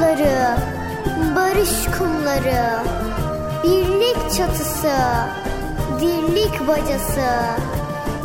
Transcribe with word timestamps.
Taşları, 0.00 0.56
barış 1.36 1.98
kumları, 1.98 2.82
birlik 3.64 4.16
çatısı, 4.36 4.92
dirlik 6.00 6.68
bacası, 6.68 7.30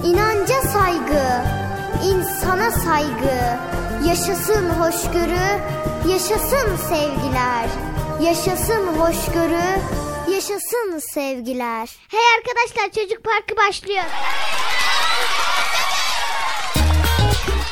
inanca 0.03 0.61
saygı, 0.61 1.41
insana 2.03 2.71
saygı, 2.71 3.57
yaşasın 4.07 4.69
hoşgörü, 4.69 5.61
yaşasın 6.11 6.75
sevgiler, 6.89 7.67
yaşasın 8.21 8.87
hoşgörü, 8.87 9.79
yaşasın 10.31 10.99
sevgiler. 10.99 11.89
Hey 12.07 12.21
arkadaşlar 12.37 13.03
çocuk 13.03 13.23
parkı 13.23 13.57
başlıyor. 13.57 14.05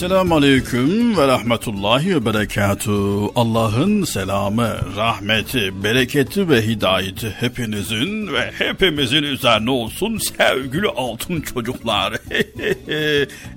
Esselamu 0.00 0.34
Aleyküm 0.34 1.16
ve 1.16 1.26
Rahmetullahi 1.26 2.16
ve 2.16 2.26
Berekatuhu. 2.26 3.32
Allah'ın 3.34 4.04
selamı, 4.04 4.76
rahmeti, 4.96 5.84
bereketi 5.84 6.48
ve 6.48 6.66
hidayeti 6.66 7.36
hepinizin 7.40 8.32
ve 8.32 8.52
hepimizin 8.58 9.22
üzerine 9.22 9.70
olsun 9.70 10.18
sevgili 10.18 10.88
altın 10.88 11.40
çocuklar. 11.40 12.12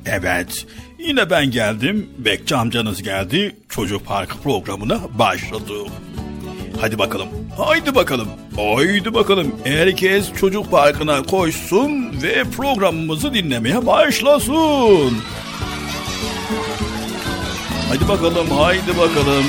evet, 0.06 0.66
yine 1.00 1.30
ben 1.30 1.52
geldim, 1.52 2.10
Bekçi 2.18 2.56
amcanız 2.56 3.04
geldi, 3.04 3.56
Çocuk 3.70 4.06
Parkı 4.06 4.38
programına 4.38 5.00
başladık. 5.20 5.88
Hadi 6.82 7.00
bakalım. 7.00 7.28
Haydi 7.58 7.96
bakalım. 7.96 8.28
Haydi 8.56 9.14
bakalım. 9.14 9.56
Herkes 9.64 10.34
çocuk 10.40 10.72
parkına 10.72 11.24
koşsun 11.24 12.22
ve 12.24 12.44
programımızı 12.44 13.34
dinlemeye 13.34 13.86
başlasın. 13.86 15.14
Hadi 17.90 18.08
bakalım, 18.08 18.48
haydi 18.50 18.98
bakalım. 18.98 19.46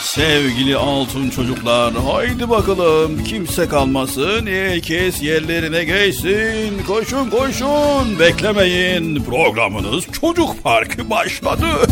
Sevgili 0.00 0.76
altın 0.76 1.30
çocuklar, 1.30 1.94
haydi 1.94 2.50
bakalım. 2.50 3.24
Kimse 3.24 3.68
kalmasın, 3.68 4.46
herkes 4.46 5.22
yerlerine 5.22 5.84
geçsin. 5.84 6.82
Koşun 6.86 7.30
koşun, 7.30 8.18
beklemeyin. 8.20 9.24
Programınız 9.24 10.04
Çocuk 10.20 10.62
Parkı 10.62 11.10
başladı. 11.10 11.66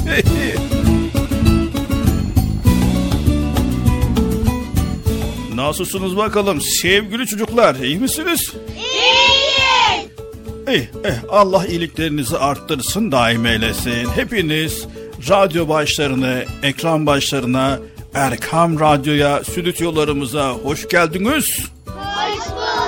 Nasılsınız 5.55 6.17
bakalım 6.17 6.61
sevgili 6.61 7.27
çocuklar, 7.27 7.75
iyi 7.75 7.99
misiniz? 7.99 8.53
İyiyiz. 8.77 10.09
İyi, 10.69 10.89
eh, 11.05 11.15
Allah 11.29 11.67
iyiliklerinizi 11.67 12.39
arttırsın, 12.39 13.13
daim 13.13 13.47
eylesin. 13.47 14.09
Hepiniz 14.15 14.87
radyo 15.29 15.69
başlarına, 15.69 16.35
ekran 16.63 17.07
başlarına, 17.07 17.79
Erkam 18.15 18.81
Radyo'ya, 18.81 19.45
stüdyolarımıza 19.45 20.51
hoş 20.51 20.89
geldiniz. 20.89 21.45
Hoş 21.87 22.51
bulduk. 22.51 22.79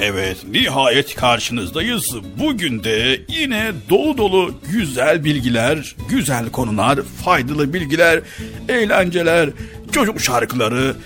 Evet, 0.00 0.36
nihayet 0.50 1.14
karşınızdayız. 1.14 2.14
Bugün 2.38 2.84
de 2.84 3.20
yine 3.28 3.72
dolu 3.90 4.18
dolu 4.18 4.54
güzel 4.72 5.24
bilgiler, 5.24 5.96
güzel 6.08 6.50
konular, 6.50 7.00
faydalı 7.24 7.74
bilgiler, 7.74 8.20
eğlenceler, 8.68 9.50
çocuk 9.92 10.20
şarkıları 10.20 10.96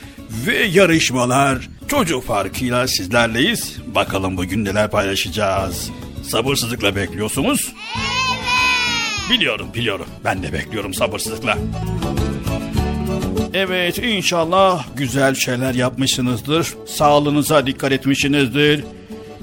ve 0.47 0.65
yarışmalar 0.65 1.69
çocuk 1.89 2.27
farkıyla 2.27 2.89
sizlerleyiz. 2.89 3.77
Bakalım 3.95 4.37
bugün 4.37 4.65
neler 4.65 4.91
paylaşacağız. 4.91 5.91
Sabırsızlıkla 6.23 6.97
bekliyorsunuz. 6.97 7.73
Biliyorum, 9.31 9.69
biliyorum. 9.75 10.07
Ben 10.25 10.43
de 10.43 10.53
bekliyorum 10.53 10.95
sabırsızlıkla. 10.95 11.59
Evet 13.55 13.99
inşallah 13.99 14.87
güzel 14.97 15.35
şeyler 15.35 15.75
yapmışsınızdır. 15.75 16.75
Sağlığınıza 16.87 17.67
dikkat 17.67 17.93
etmişsinizdir. 17.93 18.85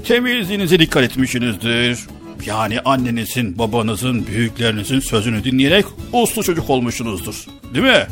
Temizliğinize 0.07 0.79
dikkat 0.79 1.03
etmişsinizdir. 1.03 1.99
Yani 2.45 2.79
annenizin, 2.79 3.57
babanızın, 3.57 4.27
büyüklerinizin 4.27 4.99
sözünü 4.99 5.43
dinleyerek 5.43 5.85
uslu 6.13 6.43
çocuk 6.43 6.69
olmuşsunuzdur. 6.69 7.45
Değil 7.73 7.85
mi? 7.85 7.91
Evet. 7.91 8.07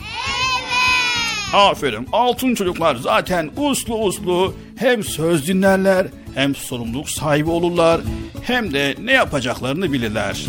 Aferin. 1.53 2.07
Altın 2.11 2.55
çocuklar 2.55 2.95
zaten 2.95 3.51
uslu 3.57 3.95
uslu 3.95 4.55
hem 4.75 5.03
söz 5.03 5.47
dinlerler 5.47 6.07
hem 6.35 6.55
sorumluluk 6.55 7.09
sahibi 7.09 7.49
olurlar 7.49 8.01
hem 8.41 8.73
de 8.73 8.95
ne 9.03 9.11
yapacaklarını 9.11 9.93
bilirler. 9.93 10.45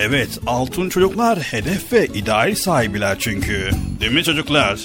Evet, 0.00 0.38
altın 0.46 0.88
çocuklar 0.88 1.38
hedef 1.38 1.92
ve 1.92 2.06
ideal 2.06 2.54
sahibiler 2.54 3.16
çünkü. 3.18 3.70
Değil 4.00 4.12
mi 4.12 4.24
çocuklar? 4.24 4.80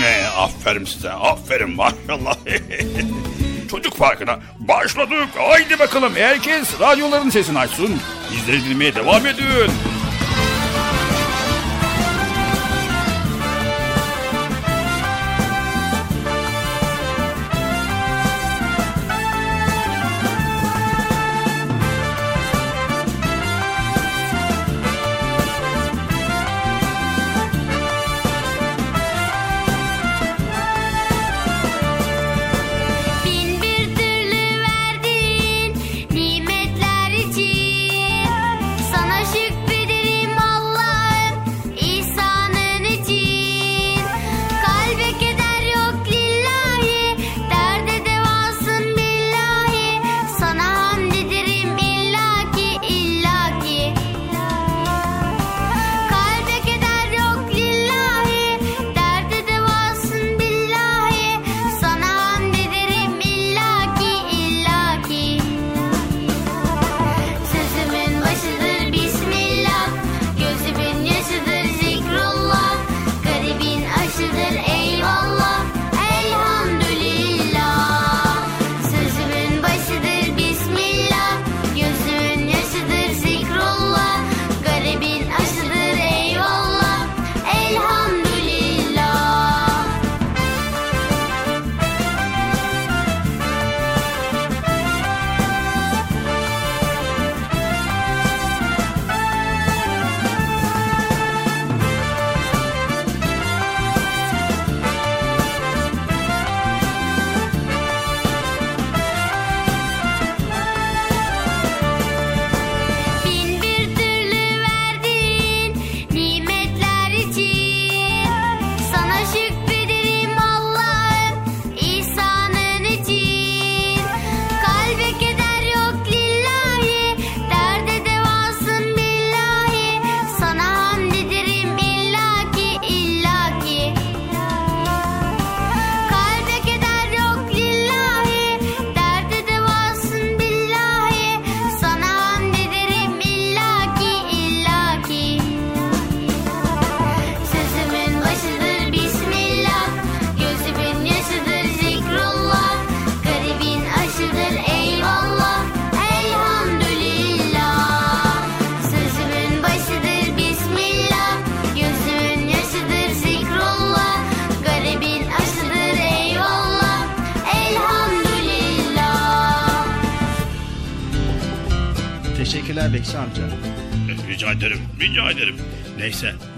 Evet. 0.00 0.24
Ee, 0.24 0.26
aferin 0.26 0.84
size, 0.84 1.10
aferin 1.10 1.70
maşallah. 1.70 2.36
Çocuk 3.70 3.98
Parkı'na 3.98 4.38
başladık. 4.58 5.28
Haydi 5.38 5.78
bakalım 5.78 6.12
herkes 6.16 6.80
radyoların 6.80 7.30
sesini 7.30 7.58
açsın. 7.58 7.96
Bizleri 8.32 8.64
dinlemeye 8.64 8.94
devam 8.94 9.26
edin. 9.26 9.70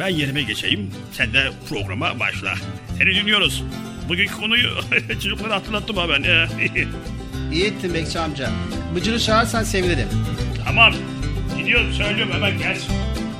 Ben 0.01 0.09
yerime 0.09 0.43
geçeyim. 0.43 0.91
Sen 1.13 1.33
de 1.33 1.51
programa 1.69 2.21
başla. 2.21 2.55
Seni 2.99 3.15
dinliyoruz. 3.15 3.63
Bugünkü 4.09 4.35
konuyu 4.37 4.71
çocuklara 5.23 5.55
hatırlattım 5.55 5.97
ha 5.97 6.07
ben. 6.09 6.23
İyi 7.53 7.65
ettin 7.65 7.95
Bekçi 7.95 8.19
amca. 8.19 8.51
Bıcır'ı 8.95 9.21
çağırsan 9.21 9.65
sevinirim. 9.65 10.09
tamam. 10.65 10.95
Gidiyorum 11.59 11.93
söylüyorum 11.93 12.33
hemen 12.35 12.59
gelsin. 12.59 12.93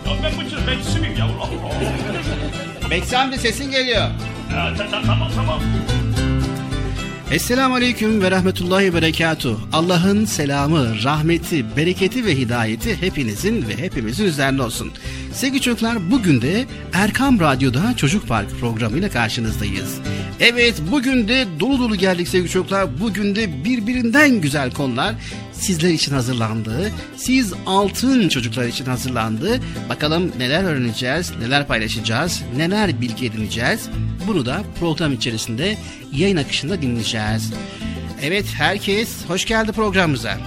Ya 0.07 0.13
ben 0.23 0.47
bıcır 0.47 0.67
bekçisi 0.67 0.99
miyim 1.01 1.15
Allah. 1.23 1.51
Bekçi 2.91 3.17
amca 3.19 3.39
sesin 3.39 3.71
geliyor. 3.71 4.09
Ya, 4.53 4.75
ta- 4.79 4.91
ta- 4.91 5.03
tamam 5.03 5.31
tamam. 5.37 5.61
Esselamu 7.31 7.75
Aleyküm 7.75 8.23
ve 8.23 8.31
Rahmetullahi 8.31 8.85
ve 8.85 8.95
Berekatuh. 8.95 9.59
Allah'ın 9.73 10.25
selamı, 10.25 11.03
rahmeti, 11.05 11.77
bereketi 11.77 12.27
ve 12.27 12.37
hidayeti 12.37 13.01
hepinizin 13.03 13.69
ve 13.69 13.77
hepimizin 13.79 14.25
üzerine 14.25 14.63
olsun. 14.63 14.93
Sevgili 15.39 15.61
çocuklar 15.61 16.11
bugün 16.11 16.43
de 16.43 16.67
Erkam 16.93 17.41
Radyo'da 17.41 17.97
Çocuk 17.97 18.29
Park 18.29 18.51
programıyla 18.61 19.11
karşınızdayız. 19.11 19.99
Evet 20.41 20.83
bugün 20.91 21.29
de 21.29 21.47
dolu 21.61 21.79
dolu 21.79 21.97
geldik 21.97 22.29
sevgili 22.29 22.51
çocuklar. 22.51 23.01
Bugün 23.01 23.37
de 23.37 23.65
birbirinden 23.65 24.41
güzel 24.41 24.71
konular 24.71 25.15
sizler 25.53 25.91
için 25.91 26.13
hazırlandı. 26.13 26.93
Siz 27.17 27.53
altın 27.67 28.29
çocuklar 28.29 28.65
için 28.65 28.85
hazırlandı. 28.85 29.61
Bakalım 29.89 30.33
neler 30.39 30.65
öğreneceğiz, 30.65 31.33
neler 31.41 31.67
paylaşacağız, 31.67 32.43
neler 32.57 33.01
bilgi 33.01 33.27
edineceğiz. 33.27 33.89
Bunu 34.27 34.47
da 34.47 34.63
program 34.81 35.13
içerisinde 35.13 35.77
yayın 36.13 36.37
akışında 36.37 36.83
dinleyeceğiz. 36.83 37.53
Evet 38.23 38.47
herkes 38.55 39.09
hoş 39.29 39.45
geldi 39.45 39.73
programımıza. 39.73 40.39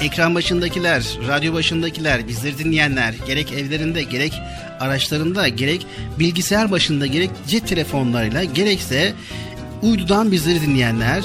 Ekran 0.00 0.34
başındakiler, 0.34 1.04
radyo 1.28 1.54
başındakiler, 1.54 2.28
bizleri 2.28 2.58
dinleyenler, 2.58 3.14
gerek 3.26 3.52
evlerinde, 3.52 4.02
gerek 4.02 4.32
araçlarında, 4.80 5.48
gerek 5.48 5.86
bilgisayar 6.18 6.70
başında, 6.70 7.06
gerek 7.06 7.30
cep 7.48 7.68
telefonlarıyla, 7.68 8.44
gerekse 8.44 9.12
uydudan 9.82 10.32
bizleri 10.32 10.60
dinleyenler, 10.60 11.24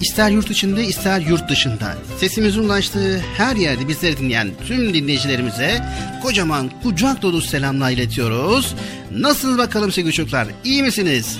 ister 0.00 0.30
yurt 0.30 0.50
içinde 0.50 0.84
ister 0.84 1.20
yurt 1.20 1.48
dışında 1.48 1.96
sesimizin 2.18 2.62
ulaştığı 2.62 3.18
her 3.36 3.56
yerde 3.56 3.88
bizleri 3.88 4.18
dinleyen 4.18 4.50
tüm 4.66 4.94
dinleyicilerimize 4.94 5.84
kocaman 6.22 6.70
kucak 6.82 7.22
dolu 7.22 7.40
selamlar 7.40 7.90
iletiyoruz. 7.90 8.74
Nasılsınız 9.10 9.58
bakalım 9.58 9.92
sevgili 9.92 10.12
çocuklar? 10.12 10.48
İyi 10.64 10.82
misiniz? 10.82 11.38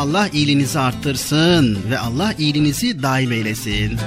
Allah 0.00 0.28
iyiliğinizi 0.28 0.78
arttırsın 0.78 1.78
ve 1.90 1.98
Allah 1.98 2.34
iyiliğinizi 2.38 3.02
daim 3.02 3.32
eylesin. 3.32 3.98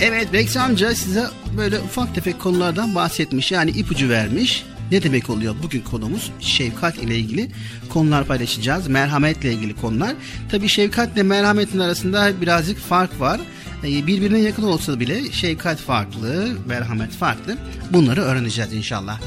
Evet 0.00 0.32
Bekçi 0.32 0.60
amca 0.60 0.94
size 0.94 1.26
böyle 1.56 1.78
ufak 1.78 2.14
tefek 2.14 2.40
konulardan 2.40 2.94
bahsetmiş 2.94 3.52
yani 3.52 3.70
ipucu 3.70 4.08
vermiş. 4.08 4.64
Ne 4.90 5.02
demek 5.02 5.30
oluyor? 5.30 5.54
Bugün 5.62 5.80
konumuz 5.80 6.30
şefkat 6.40 6.98
ile 6.98 7.16
ilgili 7.16 7.50
konular 7.88 8.24
paylaşacağız. 8.24 8.88
Merhametle 8.88 9.52
ilgili 9.52 9.76
konular. 9.76 10.14
Tabi 10.50 10.68
şefkatle 10.68 11.22
merhametin 11.22 11.78
arasında 11.78 12.40
birazcık 12.40 12.78
fark 12.78 13.20
var. 13.20 13.40
Ee, 13.84 14.06
Birbirine 14.06 14.38
yakın 14.38 14.62
olsa 14.62 15.00
bile 15.00 15.32
şefkat 15.32 15.78
farklı, 15.78 16.48
merhamet 16.66 17.10
farklı. 17.12 17.56
Bunları 17.90 18.20
öğreneceğiz 18.22 18.72
inşallah. 18.72 19.20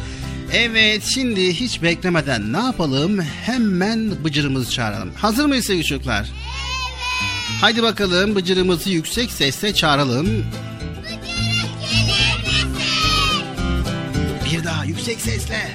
Evet 0.53 1.03
şimdi 1.03 1.53
hiç 1.53 1.81
beklemeden 1.81 2.53
ne 2.53 2.57
yapalım? 2.57 3.21
Hemen 3.21 4.23
bıcırımızı 4.23 4.71
çağıralım. 4.71 5.11
Hazır 5.15 5.45
mıyız 5.45 5.65
sevgili 5.65 5.85
çocuklar? 5.85 6.31
Haydi 7.61 7.83
bakalım 7.83 8.35
bıcırımızı 8.35 8.89
yüksek 8.89 9.31
sesle 9.31 9.73
çağıralım. 9.73 10.45
Bir 14.45 14.63
daha 14.63 14.85
yüksek 14.85 15.21
sesle. 15.21 15.71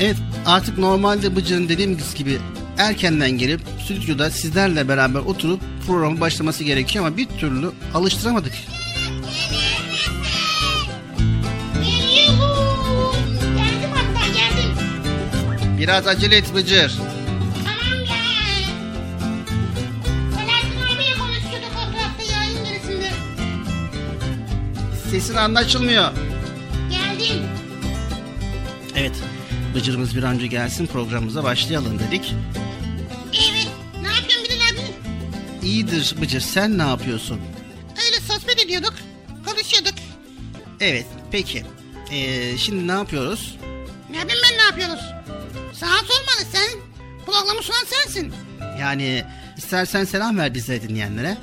Evet 0.00 0.16
artık 0.46 0.78
normalde 0.78 1.36
Bıcır'ın 1.36 1.68
dediğimiz 1.68 2.14
gibi 2.14 2.38
erkenden 2.78 3.30
gelip 3.30 3.60
stüdyoda 3.84 4.30
sizlerle 4.30 4.88
beraber 4.88 5.20
oturup 5.20 5.60
programı 5.86 6.20
başlaması 6.20 6.64
gerekiyor 6.64 7.06
ama 7.06 7.16
bir 7.16 7.26
türlü 7.26 7.70
alıştıramadık. 7.94 8.52
Biraz 15.78 16.06
acele 16.06 16.36
et 16.36 16.54
Bıcır. 16.54 16.92
Tamam 17.64 18.04
gel. 18.04 18.64
Selahattin 20.34 20.94
abiyle 20.96 21.12
konuşuyorduk 21.18 21.72
o 21.76 21.92
tarafta 21.92 22.22
yayın 22.32 22.64
gerisinde. 22.64 23.10
Sesin 25.10 25.34
anlaşılmıyor. 25.34 26.10
Geldim. 26.90 27.42
Evet 28.96 29.12
Bıcır'ımız 29.74 30.16
bir 30.16 30.22
an 30.22 30.34
önce 30.34 30.46
gelsin 30.46 30.86
programımıza 30.86 31.44
başlayalım 31.44 31.98
dedik. 31.98 32.34
Evet. 33.34 33.68
Ne 34.02 34.08
yapıyorsun 34.08 34.44
Bilal 34.44 34.84
abi? 34.84 35.66
İyidir 35.66 36.14
Bıcır 36.20 36.40
sen 36.40 36.78
ne 36.78 36.82
yapıyorsun? 36.82 37.40
Öyle 38.06 38.20
sohbet 38.20 38.64
ediyorduk. 38.64 38.94
Konuşuyorduk. 39.46 39.94
Evet 40.80 41.06
peki. 41.30 41.64
Ee, 42.12 42.58
şimdi 42.58 42.88
ne 42.88 42.92
yapıyoruz? 42.92 43.56
Ne 44.10 44.16
yapayım 44.18 44.40
ben 44.50 44.58
ne 44.58 44.62
yapıyoruz? 44.62 45.00
Sana 45.80 45.98
sormalı 45.98 46.46
sen. 46.52 46.80
Programı 47.26 47.62
sunan 47.62 47.84
sensin. 47.84 48.34
Yani 48.80 49.24
istersen 49.56 50.04
selam 50.04 50.38
ver 50.38 50.54
bize 50.54 50.82
dinleyenlere. 50.82 51.36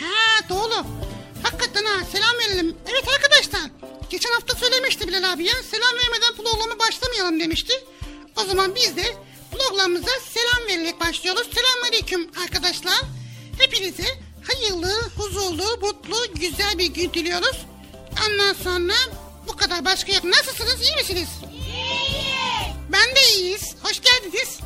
Ha 0.00 0.48
doğru. 0.48 0.86
Hakikaten 1.42 1.84
ha 1.84 2.04
selam 2.12 2.38
verelim. 2.38 2.76
Evet 2.90 3.04
arkadaşlar. 3.16 3.70
Geçen 4.10 4.30
hafta 4.32 4.54
söylemişti 4.54 5.08
Bilal 5.08 5.32
abi 5.32 5.44
ya. 5.44 5.54
Selam 5.70 5.94
vermeden 5.94 6.34
programa 6.36 6.78
başlamayalım 6.78 7.40
demişti. 7.40 7.72
O 8.36 8.44
zaman 8.44 8.74
biz 8.74 8.96
de 8.96 9.04
programımıza 9.52 10.10
selam 10.34 10.68
vererek 10.68 11.00
başlıyoruz. 11.00 11.48
Selamünaleyküm 11.54 12.30
arkadaşlar. 12.44 13.00
Hepinize 13.58 14.04
hayırlı, 14.48 15.00
huzurlu, 15.16 15.78
mutlu, 15.82 16.34
güzel 16.34 16.78
bir 16.78 16.86
gün 16.86 17.12
diliyoruz. 17.12 17.56
Ondan 18.28 18.52
sonra 18.52 18.94
bu 19.48 19.56
kadar 19.56 19.84
başka 19.84 20.12
yok. 20.12 20.24
Nasılsınız? 20.24 20.82
iyi 20.82 20.96
misiniz? 20.96 21.28
Ben 22.92 23.16
de 23.16 23.20
iyiyiz. 23.36 23.74
Hoş 23.82 24.00
geldiniz. 24.00 24.60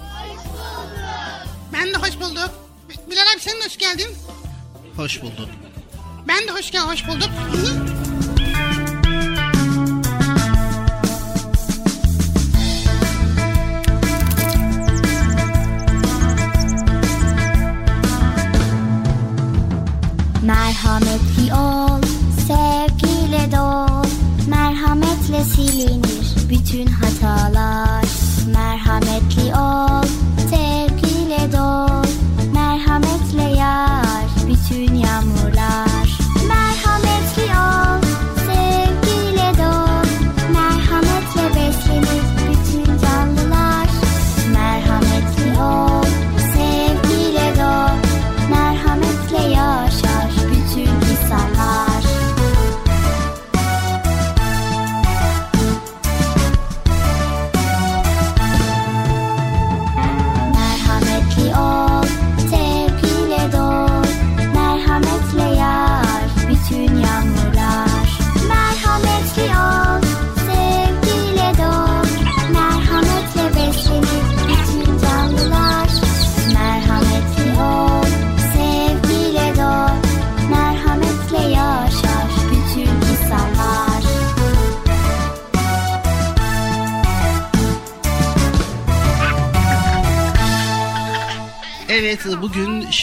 Ben 1.72 1.88
de 1.94 1.96
hoş 1.96 2.20
bulduk. 2.20 2.50
Bilal 3.10 3.22
abi 3.34 3.40
sen 3.40 3.60
de 3.60 3.64
hoş 3.64 3.76
geldin. 3.78 4.16
Hoş 4.96 5.22
bulduk. 5.22 5.48
Ben 6.28 6.48
de 6.48 6.52
hoş 6.52 6.70
gel, 6.70 6.82
hoş 6.82 7.08
bulduk. 7.08 7.30
Merhametli 20.42 21.54
ol, 21.54 22.02
sevgiyle 22.46 23.52
dol. 23.52 24.04
Merhametle 24.48 25.44
silinir 25.44 26.23
bütün 26.50 26.86
hatalar. 26.86 28.04
Merhametli 28.52 29.54
ol, 29.54 30.04
sevgiyle 30.50 31.52
dol. 31.52 32.04
Merhametle 32.54 33.58
yağar 33.58 34.28
bütün 34.48 34.94
yağmurlar. 34.94 35.83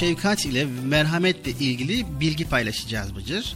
Şefkat 0.01 0.45
ile 0.45 0.65
merhametle 0.65 1.51
ilgili 1.51 2.19
bilgi 2.19 2.49
paylaşacağız 2.49 3.15
Bıcır. 3.15 3.55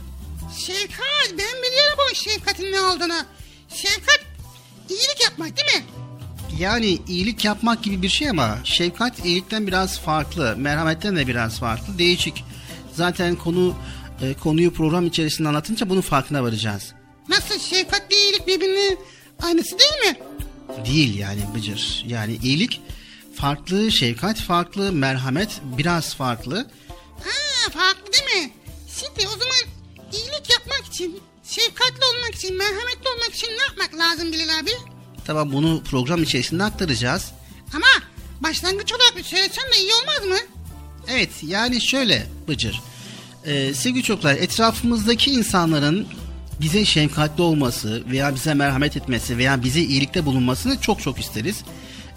Şefkat, 0.57 1.29
ben 1.31 1.61
biliyorum 1.63 1.97
bu 1.97 2.15
şefkatin 2.15 2.71
ne 2.71 2.81
olduğunu. 2.81 3.25
Şefkat, 3.69 4.19
iyilik 4.89 5.23
yapmak 5.23 5.57
değil 5.57 5.77
mi? 5.77 5.83
Yani 6.59 6.99
iyilik 7.07 7.45
yapmak 7.45 7.83
gibi 7.83 8.01
bir 8.01 8.09
şey 8.09 8.29
ama 8.29 8.57
şefkat 8.63 9.25
iyilikten 9.25 9.67
biraz 9.67 9.99
farklı, 9.99 10.55
merhametten 10.57 11.15
de 11.15 11.27
biraz 11.27 11.59
farklı, 11.59 11.97
değişik. 11.97 12.43
Zaten 12.93 13.35
konu 13.35 13.75
e, 14.21 14.33
konuyu 14.33 14.73
program 14.73 15.07
içerisinde 15.07 15.47
anlatınca 15.47 15.89
bunun 15.89 16.01
farkına 16.01 16.43
varacağız. 16.43 16.93
Nasıl 17.29 17.59
şefkatle 17.59 18.15
iyilik 18.17 18.47
birbirinin 18.47 18.99
aynısı 19.41 19.79
değil 19.79 20.13
mi? 20.13 20.19
Değil 20.85 21.17
yani 21.17 21.41
Bıcır. 21.55 22.03
Yani 22.07 22.37
iyilik 22.43 22.81
farklı, 23.36 23.92
şefkat 23.92 24.38
farklı, 24.38 24.92
merhamet 24.92 25.50
biraz 25.63 26.15
farklı. 26.15 26.68
Ha 27.24 27.72
farklı 27.72 28.13
değil 28.13 28.44
mi? 28.44 28.51
Şimdi 29.00 29.27
o 29.27 29.32
zaman 29.32 29.75
iyilik 30.13 30.50
yapmak 30.50 30.86
için, 30.94 31.22
şefkatli 31.44 32.04
olmak 32.15 32.36
için, 32.36 32.58
merhametli 32.58 33.10
olmak 33.15 33.36
için 33.36 33.48
ne 33.48 33.63
yapmak 33.63 34.00
lazım 34.00 34.32
Bilal 34.32 34.60
abi? 34.60 34.72
Tamam 35.25 35.54
bunu 35.54 35.84
program 35.84 36.24
içerisinde 36.24 36.63
aktaracağız. 36.63 37.32
Ama 37.74 37.88
başlangıç 38.42 38.94
olarak 38.94 39.18
bir 39.18 39.24
söylesen 39.24 39.63
de 39.74 39.77
iyi 39.80 39.92
olmaz 39.94 40.39
mı? 40.39 40.48
Evet 41.08 41.30
yani 41.44 41.82
şöyle 41.82 42.27
Bıcır. 42.48 42.82
Ee, 43.46 43.74
sevgili 43.74 44.04
çocuklar 44.04 44.36
etrafımızdaki 44.36 45.32
insanların 45.32 46.08
bize 46.62 46.86
şefkatli 46.86 47.42
olması 47.44 48.04
veya 48.12 48.36
bize 48.36 48.54
merhamet 48.54 48.98
etmesi 48.98 49.38
veya 49.38 49.63
bize 49.63 49.80
iyilikte 49.80 50.25
bulunmasını 50.25 50.82
çok 50.82 51.01
çok 51.01 51.20
isteriz. 51.20 51.63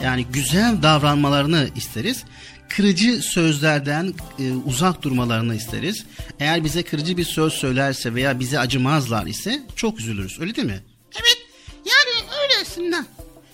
Yani 0.03 0.27
güzel 0.33 0.83
davranmalarını 0.83 1.69
isteriz. 1.77 2.25
Kırıcı 2.69 3.23
sözlerden 3.23 4.15
e, 4.39 4.53
uzak 4.53 5.03
durmalarını 5.03 5.55
isteriz. 5.55 6.05
Eğer 6.41 6.65
bize 6.65 6.83
kırıcı 6.83 7.17
bir 7.17 7.25
söz 7.25 7.53
söylerse 7.53 8.15
veya 8.15 8.41
bize 8.41 8.59
acımazlar 8.59 9.27
ise 9.27 9.63
çok 9.77 10.01
üzülürüz 10.01 10.41
öyle 10.41 10.55
değil 10.55 10.67
mi? 10.67 10.81
Evet 11.15 11.39
yani 11.77 12.31
öyle 12.43 12.53
aslında. 12.63 13.07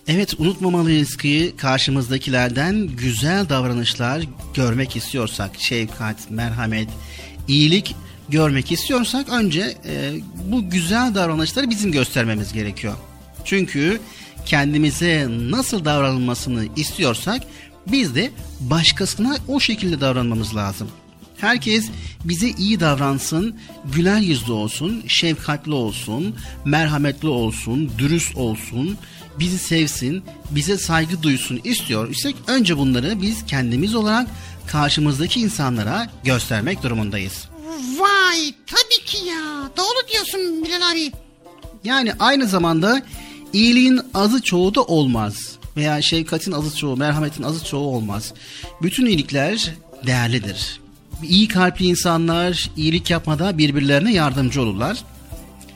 Evet 0.08 0.40
unutmamalıyız 0.40 1.16
ki 1.16 1.54
karşımızdakilerden 1.56 2.86
güzel 2.86 3.48
davranışlar 3.48 4.22
görmek 4.54 4.96
istiyorsak, 4.96 5.50
şefkat, 5.58 6.30
merhamet, 6.30 6.88
iyilik 7.48 7.94
görmek 8.28 8.72
istiyorsak 8.72 9.28
önce 9.28 9.74
e, 9.86 10.12
bu 10.44 10.70
güzel 10.70 11.14
davranışları 11.14 11.70
bizim 11.70 11.92
göstermemiz 11.92 12.52
gerekiyor. 12.52 12.94
Çünkü 13.44 14.00
kendimize 14.46 15.26
nasıl 15.30 15.84
davranılmasını 15.84 16.66
istiyorsak 16.76 17.42
biz 17.86 18.14
de 18.14 18.30
başkasına 18.60 19.36
o 19.48 19.60
şekilde 19.60 20.00
davranmamız 20.00 20.56
lazım. 20.56 20.88
Herkes 21.36 21.90
bize 22.24 22.48
iyi 22.48 22.80
davransın, 22.80 23.56
güler 23.94 24.18
yüzlü 24.18 24.52
olsun, 24.52 25.02
şefkatli 25.06 25.72
olsun, 25.72 26.36
merhametli 26.64 27.28
olsun, 27.28 27.92
dürüst 27.98 28.36
olsun, 28.36 28.98
bizi 29.38 29.58
sevsin, 29.58 30.24
bize 30.50 30.78
saygı 30.78 31.22
duysun 31.22 31.60
istiyor 31.64 32.10
isek 32.10 32.36
önce 32.46 32.78
bunları 32.78 33.22
biz 33.22 33.46
kendimiz 33.46 33.94
olarak 33.94 34.28
karşımızdaki 34.66 35.40
insanlara 35.40 36.10
göstermek 36.24 36.82
durumundayız. 36.82 37.48
Vay 37.98 38.54
tabii 38.66 39.04
ki 39.04 39.16
ya. 39.26 39.70
Doğru 39.76 40.08
diyorsun 40.12 40.64
Bilal 40.64 40.92
abi. 40.92 41.12
Yani 41.84 42.12
aynı 42.18 42.46
zamanda 42.46 43.02
iyiliğin 43.54 44.00
azı 44.14 44.42
çoğu 44.42 44.74
da 44.74 44.82
olmaz. 44.82 45.34
Veya 45.76 46.02
şefkatin 46.02 46.52
azı 46.52 46.76
çoğu, 46.76 46.96
merhametin 46.96 47.42
azı 47.42 47.64
çoğu 47.64 47.96
olmaz. 47.96 48.34
Bütün 48.82 49.06
iyilikler 49.06 49.74
değerlidir. 50.06 50.80
İyi 51.22 51.48
kalpli 51.48 51.86
insanlar 51.86 52.70
iyilik 52.76 53.10
yapmada 53.10 53.58
birbirlerine 53.58 54.12
yardımcı 54.12 54.62
olurlar. 54.62 54.98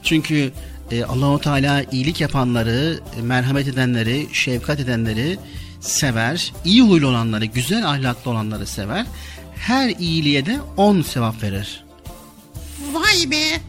Çünkü 0.02 0.52
e, 0.90 1.04
Allahu 1.04 1.40
Teala 1.40 1.84
iyilik 1.92 2.20
yapanları, 2.20 3.00
e, 3.18 3.22
merhamet 3.22 3.68
edenleri, 3.68 4.26
şefkat 4.32 4.80
edenleri 4.80 5.38
sever. 5.80 6.52
İyi 6.64 6.82
huylu 6.82 7.06
olanları, 7.06 7.44
güzel 7.44 7.88
ahlaklı 7.88 8.30
olanları 8.30 8.66
sever. 8.66 9.06
Her 9.56 9.90
iyiliğe 9.90 10.46
de 10.46 10.58
on 10.76 11.02
sevap 11.02 11.42
verir. 11.42 11.84
Vay 12.92 13.30
be. 13.30 13.60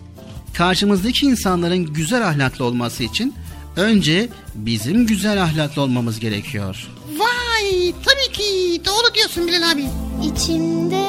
Karşımızdaki 0.53 1.25
insanların 1.25 1.93
güzel 1.93 2.27
ahlaklı 2.27 2.65
olması 2.65 3.03
için 3.03 3.33
önce 3.79 4.29
bizim 4.55 5.07
güzel 5.07 5.43
ahlaklı 5.43 5.81
olmamız 5.81 6.19
gerekiyor. 6.19 6.87
Vay 7.17 7.93
tabii 8.05 8.33
ki 8.37 8.81
doğru 8.85 9.13
diyorsun 9.15 9.47
Bilal 9.47 9.71
abi. 9.71 9.85
İçimde 10.23 11.05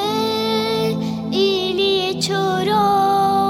iyiliğe 1.32 2.20
çağıran 2.20 3.49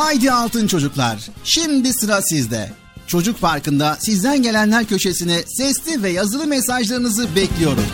Haydi 0.00 0.32
altın 0.32 0.66
çocuklar. 0.66 1.28
Şimdi 1.44 1.92
sıra 1.92 2.22
sizde. 2.22 2.72
Çocuk 3.06 3.40
Parkı'nda 3.40 3.96
sizden 4.00 4.42
gelenler 4.42 4.86
köşesine 4.86 5.42
sesli 5.42 6.02
ve 6.02 6.10
yazılı 6.10 6.46
mesajlarınızı 6.46 7.36
bekliyorum. 7.36 7.86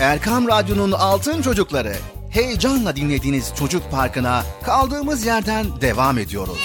Erkam 0.00 0.48
Radyo'nun 0.48 0.92
altın 0.92 1.42
çocukları. 1.42 1.96
Heyecanla 2.30 2.96
dinlediğiniz 2.96 3.52
Çocuk 3.58 3.90
Parkı'na 3.90 4.44
kaldığımız 4.64 5.26
yerden 5.26 5.80
devam 5.80 6.18
ediyoruz. 6.18 6.58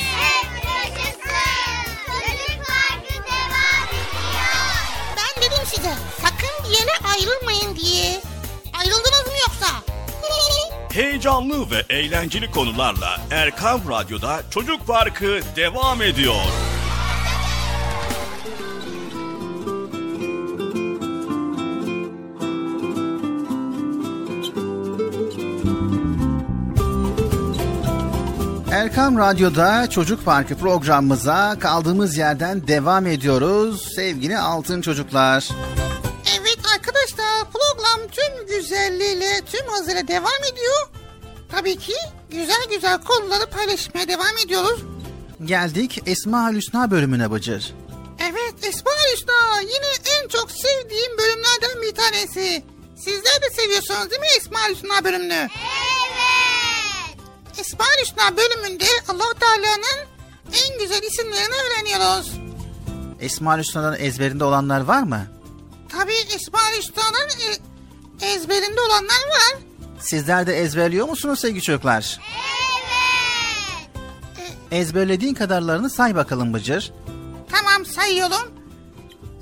Çocuk 2.06 2.68
Parkı 2.68 3.14
devam 3.14 3.90
ediyor. 3.90 4.44
Ben 5.18 5.44
dedim 5.44 5.66
size 5.76 5.94
sakın 6.22 6.70
bir 6.70 6.70
yere 6.70 6.92
ayrılmayın 7.14 7.76
diye. 7.76 8.33
Heyecanlı 10.94 11.72
ve 11.72 11.96
eğlenceli 11.96 12.52
konularla 12.52 13.22
Erkam 13.32 13.82
Radyo'da 13.90 14.42
Çocuk 14.50 14.88
Parkı 14.88 15.40
devam 15.56 16.02
ediyor. 16.02 16.36
Erkam 28.72 29.18
Radyo'da 29.18 29.90
Çocuk 29.90 30.26
Parkı 30.26 30.56
programımıza 30.56 31.60
kaldığımız 31.60 32.18
yerden 32.18 32.68
devam 32.68 33.08
ediyoruz 33.08 33.94
sevgili 33.96 34.38
altın 34.38 34.82
çocuklar. 34.82 35.48
Program 35.50 35.83
tüm 38.14 38.48
güzelliğiyle 38.48 39.42
tüm 39.46 39.68
hızıyla 39.74 40.08
devam 40.08 40.44
ediyor. 40.54 40.88
Tabii 41.52 41.78
ki 41.78 41.94
güzel 42.30 42.64
güzel 42.70 42.98
konuları 43.02 43.50
paylaşmaya 43.50 44.08
devam 44.08 44.38
ediyoruz. 44.46 44.80
Geldik 45.46 46.02
Esma 46.06 46.52
Hüsna 46.52 46.92
bölümüne 46.92 47.32
Bıcır. 47.32 47.74
Evet 48.20 48.54
Esma 48.64 48.92
Hüsna 49.14 49.60
yine 49.62 50.18
en 50.22 50.28
çok 50.28 50.52
sevdiğim 50.52 51.18
bölümlerden 51.18 51.82
bir 51.82 51.96
tanesi. 51.96 52.64
Sizler 52.96 53.42
de 53.42 53.50
seviyorsunuz 53.62 54.10
değil 54.10 54.22
mi 54.22 54.28
Esma 54.38 54.60
Hüsna 54.70 55.04
bölümünü? 55.04 55.34
Evet. 56.14 57.18
Esma 57.60 57.86
Hüsna 58.02 58.38
bölümünde 58.38 58.86
allah 59.10 59.34
Teala'nın 59.40 60.08
en 60.54 60.80
güzel 60.80 61.04
isimlerini 61.04 61.54
öğreniyoruz. 61.56 62.32
Esma 63.20 63.58
Hüsna'nın 63.58 63.96
ezberinde 64.00 64.44
olanlar 64.44 64.82
var 64.82 65.04
mı? 65.04 65.28
Tabii 65.90 66.16
Esma 66.36 66.60
Hüsna'nın 66.78 67.30
e- 67.30 67.73
ezberinde 68.24 68.82
olanlar 68.82 69.24
var. 69.30 69.60
Sizler 70.00 70.48
de 70.48 70.54
ezberliyor 70.60 71.08
musunuz 71.10 71.40
sevgili 71.40 71.62
çocuklar? 71.62 72.20
Evet. 74.40 74.58
Ezberlediğin 74.72 75.34
kadarlarını 75.34 75.90
say 75.90 76.16
bakalım 76.16 76.54
Bıcır. 76.54 76.94
Tamam 77.52 77.86
sayıyorum. 77.86 78.52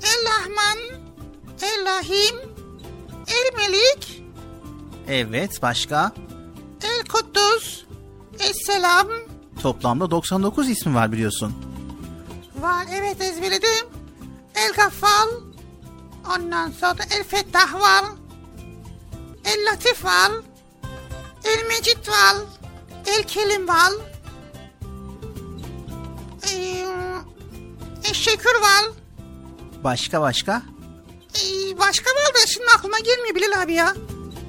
El 0.02 0.24
Rahman, 0.26 0.78
El 1.62 1.86
Rahim, 1.86 2.36
El 3.28 3.56
Melik, 3.56 4.22
Evet 5.08 5.62
başka? 5.62 6.12
El 6.82 7.04
Kuddus, 7.12 7.84
Esselam. 8.38 9.06
Toplamda 9.62 10.10
99 10.10 10.68
ismi 10.68 10.94
var 10.94 11.12
biliyorsun. 11.12 11.54
Var 12.60 12.86
evet 12.94 13.20
ezberledim. 13.20 13.86
El 14.54 14.72
Gaffal. 14.72 15.28
Ondan 16.36 16.72
sonra 16.80 17.02
El 17.18 17.24
Fettah 17.24 17.74
var. 17.74 18.04
El 19.44 19.66
Latif 19.66 20.04
var. 20.04 20.32
El 21.44 21.66
Mecid 21.68 22.08
var. 22.08 22.36
El 23.06 23.22
Kelim 23.24 23.68
var. 23.68 23.92
Ee, 26.52 26.84
El 28.04 28.14
Şekür 28.14 28.54
var. 28.54 28.84
Başka 29.84 30.20
başka? 30.20 30.62
Ee, 31.34 31.78
başka 31.78 32.10
var 32.10 32.34
da 32.34 32.46
şimdi 32.46 32.66
aklıma 32.78 32.98
gelmiyor 32.98 33.34
Bilal 33.34 33.62
abi 33.62 33.72
ya. 33.72 33.94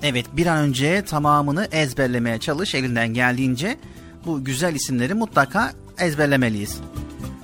Evet 0.03 0.25
bir 0.33 0.45
an 0.47 0.57
önce 0.57 1.05
tamamını 1.05 1.67
ezberlemeye 1.71 2.39
çalış 2.39 2.75
elinden 2.75 3.07
geldiğince. 3.13 3.77
Bu 4.25 4.43
güzel 4.43 4.75
isimleri 4.75 5.13
mutlaka 5.13 5.73
ezberlemeliyiz. 5.99 6.77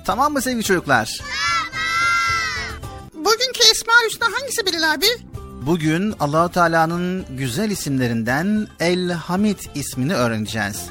Tamam 0.06 0.32
mı 0.32 0.42
sevgili 0.42 0.64
çocuklar? 0.64 1.20
Bugünkü 3.14 3.60
Esma 3.70 3.92
Hüsna 4.06 4.26
hangisi 4.40 4.66
Bilal 4.66 4.92
abi? 4.92 5.06
Bugün 5.66 6.14
Allahu 6.20 6.52
Teala'nın 6.52 7.26
güzel 7.30 7.70
isimlerinden 7.70 8.68
El 8.80 9.10
Hamid 9.10 9.58
ismini 9.74 10.14
öğreneceğiz. 10.14 10.84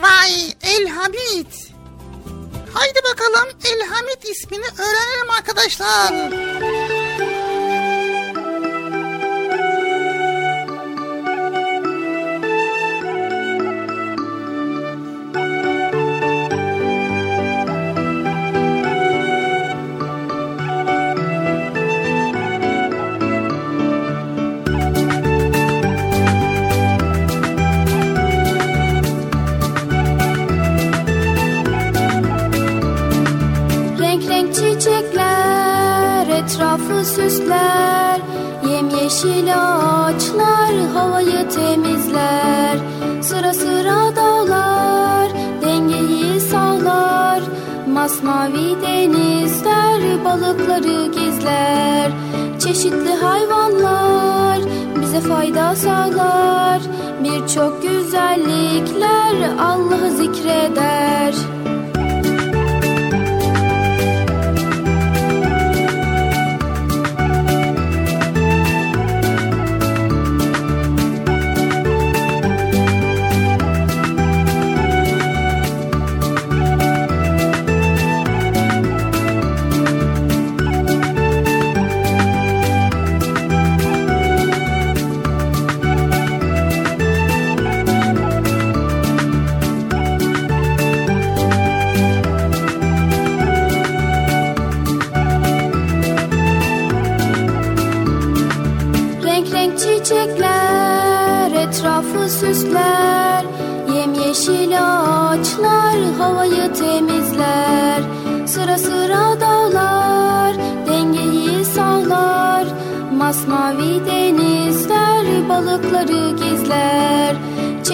Vay 0.00 0.32
El 0.62 0.88
Hamid. 0.88 1.52
Haydi 2.74 2.98
bakalım 3.12 3.48
El 3.64 3.88
Hamid 3.88 4.22
ismini 4.22 4.64
öğrenelim 4.78 5.30
arkadaşlar. 5.38 6.12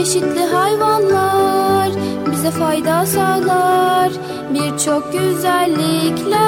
Çeşitli 0.04 0.44
hayvanlar 0.44 1.90
bize 2.32 2.50
fayda 2.50 3.06
sağlar. 3.06 4.12
Birçok 4.54 5.12
güzellikler 5.12 6.43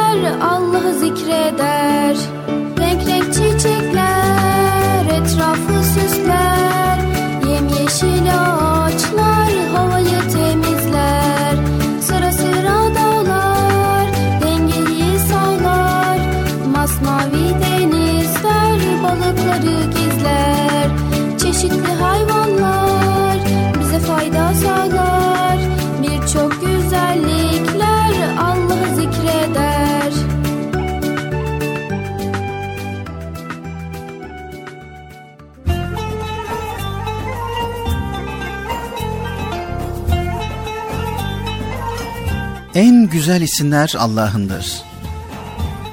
En 42.76 43.08
güzel 43.08 43.40
isimler 43.40 43.94
Allah'ındır. 43.98 44.82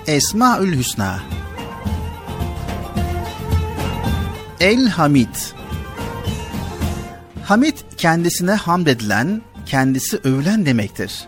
Esmaül 0.08 0.78
Hüsna 0.78 1.19
El 4.60 4.88
Hamid 4.88 5.36
Hamid 7.43 7.78
kendisine 7.98 8.52
hamd 8.52 8.88
edilen, 8.88 9.41
kendisi 9.65 10.17
övülen 10.17 10.65
demektir. 10.65 11.28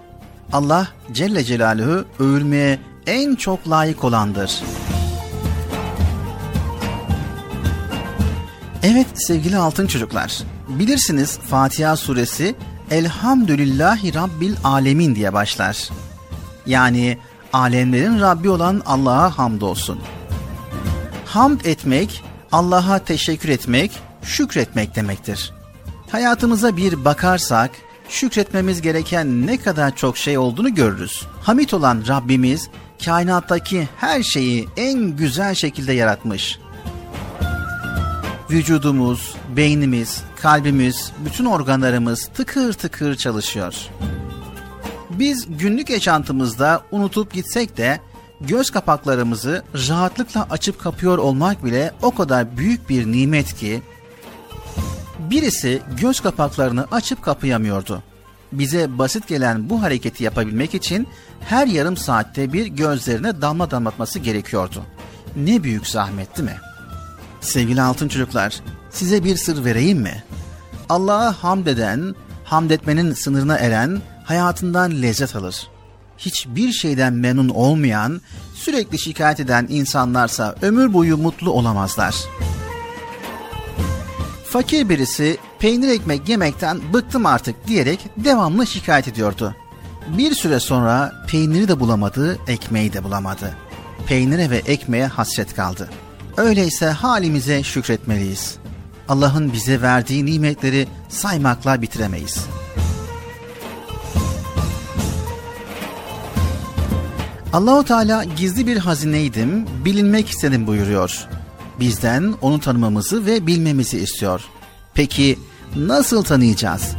Allah 0.54 0.88
Celle 1.12 1.44
Celaluhu 1.44 2.06
övülmeye 2.20 2.80
en 3.08 3.36
çok 3.36 3.70
layık 3.70 4.04
olandır. 4.04 4.62
Evet 8.84 9.08
sevgili 9.14 9.58
altın 9.58 9.88
çocuklar, 9.88 10.44
bilirsiniz 10.68 11.38
Fatiha 11.38 11.96
suresi 11.96 12.56
Elhamdülillahi 12.92 14.14
Rabbil 14.14 14.56
Alemin 14.64 15.16
diye 15.16 15.34
başlar. 15.34 15.90
Yani 16.66 17.18
alemlerin 17.54 18.20
Rabbi 18.20 18.50
olan 18.50 18.82
Allah'a 18.86 19.38
hamdolsun. 19.38 20.00
Hamd 21.26 21.62
etmek, 21.66 22.24
Allah'a 22.52 23.00
teşekkür 23.00 23.50
etmek, 23.50 23.92
şükretmek 24.24 24.96
demektir. 24.96 25.54
Hayatımıza 26.12 26.78
bir 26.78 27.06
bakarsak, 27.06 27.72
şükretmemiz 28.10 28.82
gereken 28.82 29.48
ne 29.48 29.58
kadar 29.58 29.96
çok 29.96 30.18
şey 30.18 30.38
olduğunu 30.38 30.76
görürüz. 30.76 31.28
Hamit 31.42 31.74
olan 31.74 32.04
Rabbimiz, 32.08 32.70
kainattaki 33.06 33.88
her 33.98 34.24
şeyi 34.24 34.68
en 34.78 35.00
güzel 35.00 35.56
şekilde 35.56 35.94
yaratmış. 35.94 36.60
Vücudumuz, 38.50 39.36
beynimiz, 39.56 40.24
kalbimiz, 40.46 41.12
bütün 41.26 41.46
organlarımız 41.46 42.30
tıkır 42.34 42.74
tıkır 42.74 43.16
çalışıyor. 43.16 43.76
Biz 45.10 45.48
günlük 45.60 45.90
yaşantımızda 45.90 46.82
unutup 46.92 47.34
gitsek 47.34 47.78
de 47.78 48.00
göz 48.42 48.70
kapaklarımızı 48.70 49.64
rahatlıkla 49.88 50.48
açıp 50.50 50.80
kapıyor 50.80 51.18
olmak 51.18 51.66
bile 51.66 51.92
o 52.02 52.16
kadar 52.16 52.58
büyük 52.58 52.90
bir 52.90 53.12
nimet 53.12 53.54
ki 53.54 53.82
birisi 55.20 55.82
göz 56.02 56.20
kapaklarını 56.20 56.86
açıp 56.92 57.24
kapayamıyordu. 57.24 58.04
Bize 58.52 58.98
basit 58.98 59.28
gelen 59.28 59.70
bu 59.70 59.82
hareketi 59.82 60.24
yapabilmek 60.24 60.74
için 60.74 61.08
her 61.40 61.68
yarım 61.68 61.98
saatte 61.98 62.54
bir 62.54 62.66
gözlerine 62.66 63.42
damla 63.42 63.72
damlatması 63.72 64.20
gerekiyordu. 64.20 64.84
Ne 65.36 65.64
büyük 65.64 65.88
zahmet 65.88 66.38
değil 66.38 66.50
mi? 66.50 66.58
Sevgili 67.42 67.82
altın 67.82 68.08
çocuklar, 68.08 68.62
size 68.96 69.24
bir 69.24 69.38
sır 69.38 69.66
vereyim 69.66 70.00
mi? 70.00 70.24
Allah'a 70.90 71.44
hamd 71.44 71.68
eden, 71.68 72.16
hamd 72.44 72.70
etmenin 72.70 73.14
sınırına 73.14 73.58
eren 73.58 74.02
hayatından 74.24 75.02
lezzet 75.02 75.36
alır. 75.36 75.68
Hiçbir 76.18 76.72
şeyden 76.72 77.14
memnun 77.14 77.50
olmayan, 77.50 78.22
sürekli 78.56 79.00
şikayet 79.00 79.40
eden 79.40 79.68
insanlarsa 79.70 80.56
ömür 80.62 80.94
boyu 80.94 81.18
mutlu 81.18 81.52
olamazlar. 81.52 82.16
Fakir 84.50 84.90
birisi 84.90 85.38
peynir 85.60 85.90
ekmek 85.90 86.30
yemekten 86.30 86.94
bıktım 86.94 87.26
artık 87.26 87.68
diyerek 87.68 88.00
devamlı 88.18 88.68
şikayet 88.68 89.08
ediyordu. 89.08 89.56
Bir 90.08 90.36
süre 90.36 90.60
sonra 90.60 91.14
peyniri 91.28 91.68
de 91.68 91.80
bulamadı, 91.80 92.40
ekmeği 92.48 92.94
de 92.94 93.04
bulamadı. 93.04 93.58
Peynire 94.08 94.50
ve 94.50 94.58
ekmeğe 94.58 95.06
hasret 95.06 95.56
kaldı. 95.56 95.90
Öyleyse 96.38 96.86
halimize 96.86 97.64
şükretmeliyiz. 97.64 98.58
Allah'ın 99.10 99.54
bize 99.54 99.82
verdiği 99.82 100.26
nimetleri 100.26 100.88
saymakla 101.10 101.82
bitiremeyiz. 101.82 102.46
Allahu 107.54 107.86
Teala 107.86 108.24
gizli 108.24 108.68
bir 108.68 108.78
hazineydim, 108.78 109.66
bilinmek 109.86 110.30
istedim 110.30 110.68
buyuruyor. 110.68 111.28
Bizden 111.80 112.34
onu 112.42 112.60
tanımamızı 112.60 113.26
ve 113.26 113.48
bilmemizi 113.48 113.98
istiyor. 113.98 114.42
Peki 114.94 115.40
nasıl 115.76 116.24
tanıyacağız? 116.24 116.96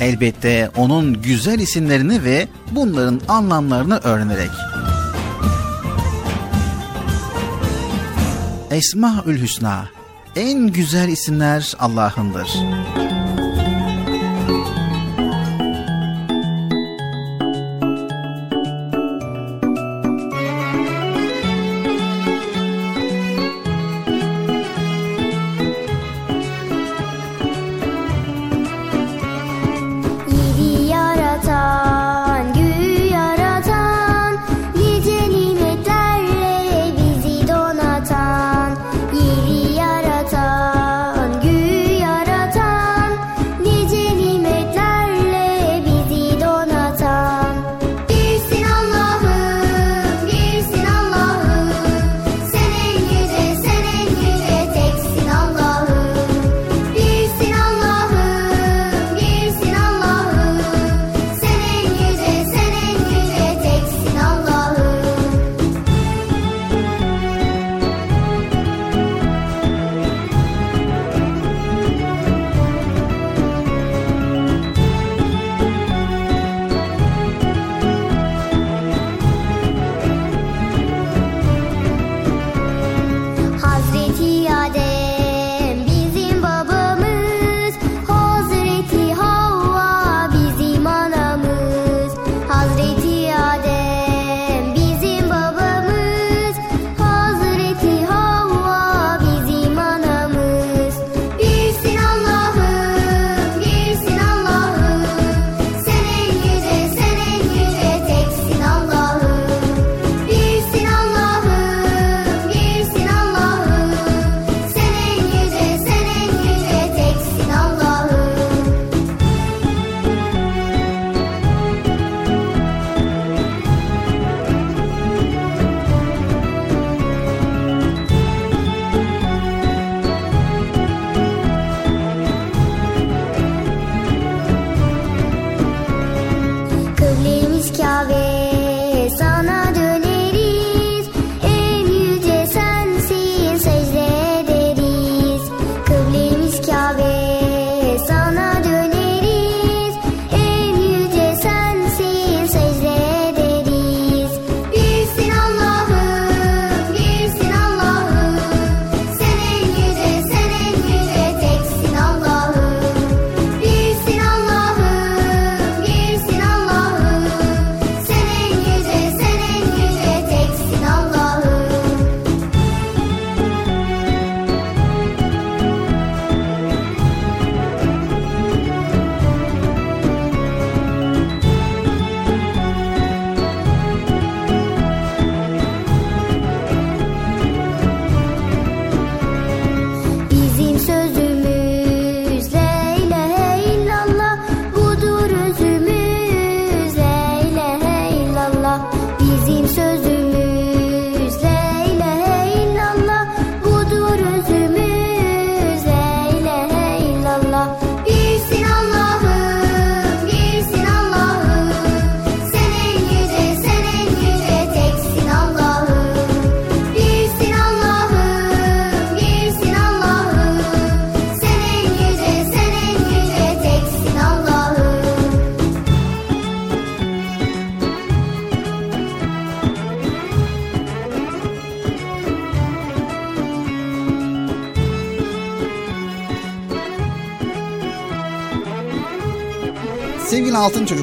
Elbette 0.00 0.70
onun 0.76 1.22
güzel 1.22 1.58
isimlerini 1.58 2.24
ve 2.24 2.48
bunların 2.70 3.20
anlamlarını 3.28 3.98
öğrenerek. 3.98 4.50
Esmaül 8.70 9.42
Hüsna 9.42 9.99
en 10.40 10.66
güzel 10.66 11.08
isimler 11.08 11.74
Allah'ındır. 11.78 12.48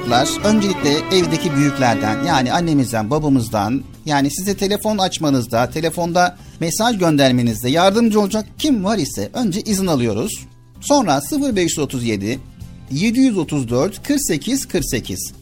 Çocuklar, 0.07 0.49
öncelikle 0.55 1.17
evdeki 1.17 1.55
büyüklerden 1.55 2.23
yani 2.23 2.53
annemizden, 2.53 3.09
babamızdan 3.09 3.83
yani 4.05 4.31
size 4.31 4.57
telefon 4.57 4.97
açmanızda, 4.97 5.69
telefonda 5.69 6.37
mesaj 6.59 6.97
göndermenizde 6.99 7.69
yardımcı 7.69 8.21
olacak 8.21 8.45
kim 8.57 8.83
var 8.83 8.97
ise 8.97 9.29
önce 9.33 9.61
izin 9.61 9.87
alıyoruz. 9.87 10.45
Sonra 10.81 11.21
0537 11.55 12.39
734 12.91 14.07
48 14.07 14.65
48 14.67 15.33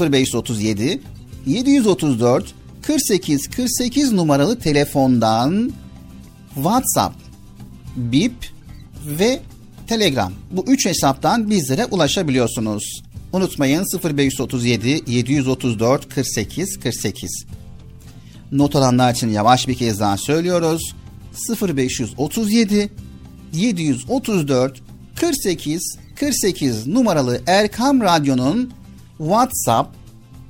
0537 0.00 1.00
734 1.46 2.54
48 2.82 3.50
48 3.50 4.12
numaralı 4.12 4.58
telefondan 4.58 5.72
WhatsApp, 6.54 7.16
Bip 7.96 8.50
ve 9.06 9.40
Telegram. 9.86 10.32
Bu 10.50 10.64
üç 10.66 10.86
hesaptan 10.86 11.50
bizlere 11.50 11.86
ulaşabiliyorsunuz. 11.86 13.05
Unutmayın 13.36 13.84
0537 14.04 15.02
734 15.06 16.14
48 16.14 16.80
48. 16.80 17.30
Not 18.52 18.76
alanlar 18.76 19.12
için 19.12 19.28
yavaş 19.28 19.68
bir 19.68 19.74
kez 19.74 20.00
daha 20.00 20.16
söylüyoruz. 20.16 20.94
0537 21.62 22.90
734 23.52 24.82
48 25.20 25.82
48 26.14 26.86
numaralı 26.86 27.40
Erkam 27.46 28.00
Radyo'nun 28.00 28.72
WhatsApp, 29.18 29.90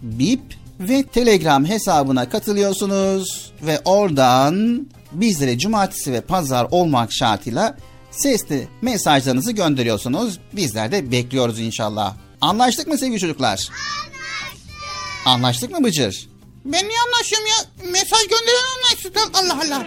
Bip 0.02 0.42
ve 0.80 1.02
Telegram 1.02 1.64
hesabına 1.64 2.28
katılıyorsunuz 2.28 3.52
ve 3.62 3.80
oradan 3.84 4.86
bizlere 5.12 5.58
cumartesi 5.58 6.12
ve 6.12 6.20
pazar 6.20 6.66
olmak 6.70 7.12
şartıyla 7.12 7.76
sesli 8.10 8.68
mesajlarınızı 8.82 9.52
gönderiyorsunuz. 9.52 10.38
Bizler 10.52 10.92
de 10.92 11.10
bekliyoruz 11.10 11.60
inşallah. 11.60 12.25
Anlaştık 12.46 12.88
mı 12.88 12.98
sevgili 12.98 13.20
çocuklar? 13.20 13.48
Anlaştık. 13.50 15.26
Anlaştık 15.26 15.70
mı 15.70 15.84
Bıcır? 15.84 16.28
Ben 16.64 16.88
niye 16.88 16.98
anlaşıyorum 17.06 17.46
ya? 17.46 17.90
Mesaj 17.90 18.20
gönderen 18.22 18.66
anlaşsın. 18.76 19.32
Allah 19.34 19.60
Allah. 19.66 19.86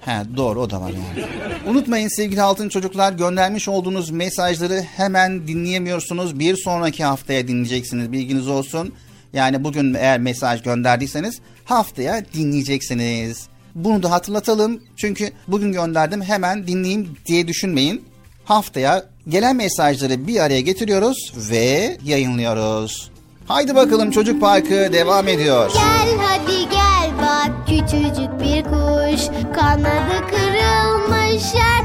He 0.00 0.36
doğru 0.36 0.60
o 0.60 0.70
da 0.70 0.80
var 0.80 0.90
yani. 0.90 1.26
Unutmayın 1.66 2.08
sevgili 2.08 2.42
altın 2.42 2.68
çocuklar 2.68 3.12
göndermiş 3.12 3.68
olduğunuz 3.68 4.10
mesajları 4.10 4.80
hemen 4.96 5.48
dinleyemiyorsunuz. 5.48 6.38
Bir 6.38 6.56
sonraki 6.56 7.04
haftaya 7.04 7.48
dinleyeceksiniz 7.48 8.12
bilginiz 8.12 8.48
olsun. 8.48 8.94
Yani 9.32 9.64
bugün 9.64 9.94
eğer 9.94 10.20
mesaj 10.20 10.62
gönderdiyseniz 10.62 11.40
haftaya 11.64 12.24
dinleyeceksiniz. 12.34 13.46
Bunu 13.74 14.02
da 14.02 14.10
hatırlatalım. 14.10 14.82
Çünkü 14.96 15.32
bugün 15.48 15.72
gönderdim 15.72 16.22
hemen 16.22 16.66
dinleyeyim 16.66 17.16
diye 17.26 17.48
düşünmeyin. 17.48 18.11
Haftaya 18.44 19.04
gelen 19.28 19.56
mesajları 19.56 20.26
bir 20.26 20.40
araya 20.40 20.60
getiriyoruz 20.60 21.32
ve 21.50 21.98
yayınlıyoruz. 22.04 23.10
Haydi 23.48 23.74
bakalım 23.74 24.10
Çocuk 24.10 24.40
Parkı 24.40 24.92
devam 24.92 25.28
ediyor. 25.28 25.70
Gel 25.74 26.16
hadi 26.18 26.68
gel 26.70 27.10
bak 27.22 27.66
küçücük 27.66 28.40
bir 28.40 28.62
kuş 28.64 29.26
Kanadı 29.54 30.26
kırılmış 30.30 31.54
yerde 31.54 31.81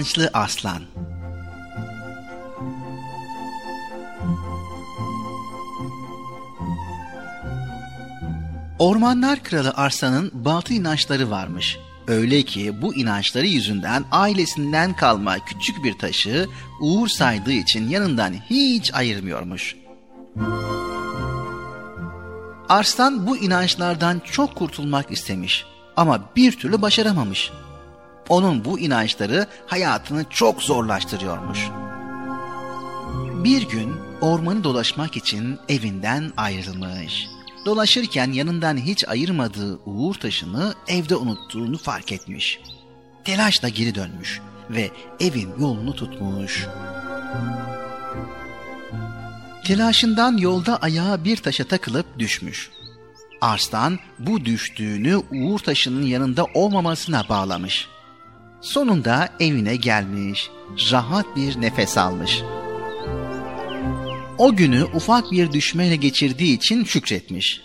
Batıl 0.00 0.20
inançlı 0.20 0.30
aslan. 0.32 0.82
Ormanlar 8.78 9.42
kralı 9.42 9.70
Arslan'ın 9.70 10.30
batıl 10.34 10.74
inançları 10.74 11.30
varmış. 11.30 11.78
Öyle 12.08 12.42
ki 12.42 12.82
bu 12.82 12.94
inançları 12.94 13.46
yüzünden 13.46 14.04
ailesinden 14.10 14.96
kalma 14.96 15.44
küçük 15.44 15.84
bir 15.84 15.98
taşı 15.98 16.46
uğur 16.80 17.08
saydığı 17.08 17.52
için 17.52 17.88
yanından 17.88 18.32
hiç 18.50 18.94
ayırmıyormuş. 18.94 19.76
Arslan 22.68 23.26
bu 23.26 23.36
inançlardan 23.36 24.22
çok 24.32 24.54
kurtulmak 24.54 25.12
istemiş 25.12 25.64
ama 25.96 26.20
bir 26.36 26.52
türlü 26.52 26.82
başaramamış. 26.82 27.50
Onun 28.28 28.64
bu 28.64 28.78
inançları 28.78 29.46
hayatını 29.66 30.24
çok 30.30 30.62
zorlaştırıyormuş. 30.62 31.68
Bir 33.44 33.68
gün 33.68 33.94
ormanı 34.20 34.64
dolaşmak 34.64 35.16
için 35.16 35.58
evinden 35.68 36.32
ayrılmış. 36.36 37.26
Dolaşırken 37.66 38.32
yanından 38.32 38.76
hiç 38.76 39.08
ayırmadığı 39.08 39.80
uğur 39.86 40.14
taşını 40.14 40.74
evde 40.88 41.16
unuttuğunu 41.16 41.78
fark 41.78 42.12
etmiş. 42.12 42.60
Telaşla 43.24 43.68
geri 43.68 43.94
dönmüş 43.94 44.40
ve 44.70 44.90
evin 45.20 45.50
yolunu 45.60 45.94
tutmuş. 45.94 46.66
Telaşından 49.64 50.36
yolda 50.36 50.76
ayağı 50.76 51.24
bir 51.24 51.36
taşa 51.36 51.64
takılıp 51.64 52.18
düşmüş. 52.18 52.70
Arslan 53.40 53.98
bu 54.18 54.44
düştüğünü 54.44 55.16
uğur 55.16 55.58
taşının 55.58 56.02
yanında 56.02 56.44
olmamasına 56.54 57.28
bağlamış. 57.28 57.88
Sonunda 58.60 59.28
evine 59.40 59.76
gelmiş, 59.76 60.50
rahat 60.92 61.36
bir 61.36 61.60
nefes 61.60 61.98
almış. 61.98 62.42
O 64.38 64.56
günü 64.56 64.84
ufak 64.84 65.32
bir 65.32 65.52
düşmeyle 65.52 65.96
geçirdiği 65.96 66.56
için 66.56 66.84
şükretmiş. 66.84 67.60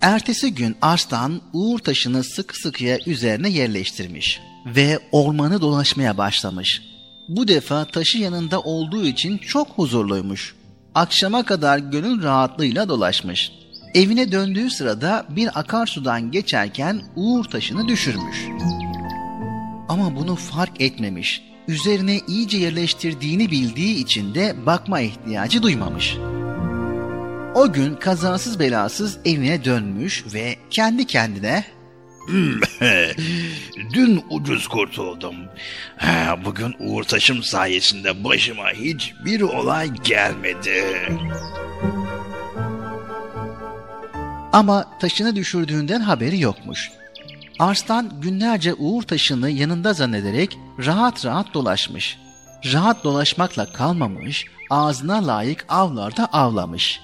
Ertesi 0.00 0.54
gün 0.54 0.76
Arslan 0.82 1.40
uğur 1.52 1.78
taşını 1.78 2.24
sık 2.24 2.56
sıkıya 2.56 2.98
üzerine 3.06 3.48
yerleştirmiş 3.48 4.40
ve 4.66 4.98
ormanı 5.12 5.60
dolaşmaya 5.60 6.18
başlamış. 6.18 6.82
Bu 7.28 7.48
defa 7.48 7.84
taşı 7.84 8.18
yanında 8.18 8.60
olduğu 8.60 9.04
için 9.04 9.38
çok 9.38 9.68
huzurluymuş. 9.68 10.54
Akşama 10.94 11.42
kadar 11.42 11.78
gönül 11.78 12.22
rahatlığıyla 12.22 12.88
dolaşmış. 12.88 13.52
Evine 13.94 14.32
döndüğü 14.32 14.70
sırada 14.70 15.26
bir 15.28 15.58
akarsudan 15.58 16.30
geçerken 16.30 17.02
Uğur 17.16 17.44
taşını 17.44 17.88
düşürmüş. 17.88 18.46
Ama 19.88 20.16
bunu 20.16 20.36
fark 20.36 20.80
etmemiş. 20.80 21.42
Üzerine 21.68 22.20
iyice 22.28 22.58
yerleştirdiğini 22.58 23.50
bildiği 23.50 23.94
için 24.04 24.34
de 24.34 24.66
bakma 24.66 25.00
ihtiyacı 25.00 25.62
duymamış. 25.62 26.16
O 27.54 27.72
gün 27.72 27.94
kazasız 27.94 28.58
belasız 28.60 29.18
evine 29.24 29.64
dönmüş 29.64 30.24
ve 30.34 30.56
kendi 30.70 31.06
kendine 31.06 31.64
Dün 33.94 34.24
ucuz 34.30 34.68
kurtuldum. 34.68 35.34
Ha, 35.96 36.38
Bugün 36.44 36.74
Uğur 36.78 37.04
Taşım 37.04 37.42
sayesinde 37.42 38.24
başıma 38.24 38.70
hiçbir 38.70 39.40
olay 39.40 39.88
gelmedi. 40.04 40.84
Ama 44.52 44.98
taşını 45.00 45.36
düşürdüğünden 45.36 46.00
haberi 46.00 46.40
yokmuş. 46.40 46.90
Arslan 47.58 48.20
günlerce 48.20 48.74
Uğur 48.74 49.02
taşını 49.02 49.50
yanında 49.50 49.92
zannederek 49.92 50.58
rahat 50.86 51.24
rahat 51.24 51.54
dolaşmış. 51.54 52.18
Rahat 52.72 53.04
dolaşmakla 53.04 53.72
kalmamış, 53.72 54.46
ağzına 54.70 55.26
layık 55.26 55.64
avlarda 55.68 56.26
avlamış. 56.26 57.00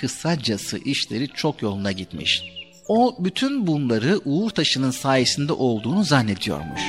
Kısacası 0.00 0.78
işleri 0.78 1.28
çok 1.28 1.62
yoluna 1.62 1.92
gitmiş. 1.92 2.44
O 2.88 3.16
bütün 3.18 3.66
bunları 3.66 4.20
Uğur 4.24 4.50
taşının 4.50 4.90
sayesinde 4.90 5.52
olduğunu 5.52 6.04
zannediyormuş. 6.04 6.82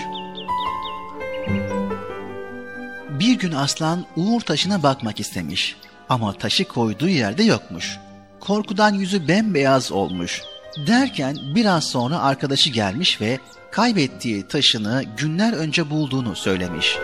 Bir 3.19 3.39
gün 3.39 3.51
aslan 3.51 4.05
Uğur 4.15 4.41
taşına 4.41 4.83
bakmak 4.83 5.19
istemiş 5.19 5.75
ama 6.09 6.33
taşı 6.33 6.67
koyduğu 6.67 7.09
yerde 7.09 7.43
yokmuş. 7.43 7.99
Korkudan 8.39 8.93
yüzü 8.93 9.27
bembeyaz 9.27 9.91
olmuş. 9.91 10.41
Derken 10.77 11.37
biraz 11.55 11.83
sonra 11.91 12.19
arkadaşı 12.19 12.69
gelmiş 12.69 13.21
ve 13.21 13.39
kaybettiği 13.71 14.47
taşını 14.47 15.03
günler 15.17 15.53
önce 15.53 15.89
bulduğunu 15.89 16.35
söylemiş. 16.35 16.97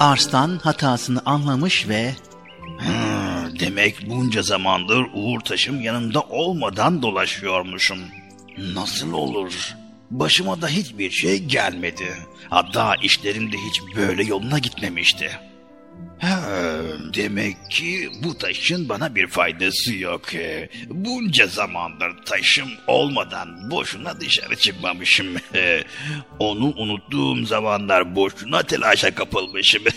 Arslan 0.00 0.58
hatasını 0.58 1.22
anlamış 1.24 1.88
ve 1.88 2.14
demek 3.60 4.10
bunca 4.10 4.42
zamandır 4.42 5.06
Uğur 5.14 5.40
Taşım 5.40 5.80
yanımda 5.80 6.20
olmadan 6.20 7.02
dolaşıyormuşum. 7.02 7.98
Nasıl 8.58 9.12
olur? 9.12 9.74
Başıma 10.10 10.62
da 10.62 10.68
hiçbir 10.68 11.10
şey 11.10 11.38
gelmedi. 11.38 12.16
Hatta 12.50 12.94
işlerim 13.02 13.52
de 13.52 13.56
hiç 13.56 13.96
böyle 13.96 14.22
yoluna 14.22 14.58
gitmemişti. 14.58 15.30
Demek 17.14 17.56
ki 17.70 18.10
bu 18.24 18.38
taşın 18.38 18.88
bana 18.88 19.14
bir 19.14 19.26
faydası 19.26 19.94
yok. 19.94 20.34
Ee, 20.34 20.68
Bunca 20.90 21.46
zamandır 21.46 22.12
taşım 22.26 22.68
olmadan 22.86 23.70
boşuna 23.70 24.20
dışarı 24.20 24.56
çıkmamışım. 24.56 25.26
Ee, 25.54 25.82
Onu 26.38 26.64
unuttuğum 26.76 27.46
zamanlar 27.46 28.16
boşuna 28.16 28.62
telaşa 28.62 29.14
kapılmışım. 29.14 29.82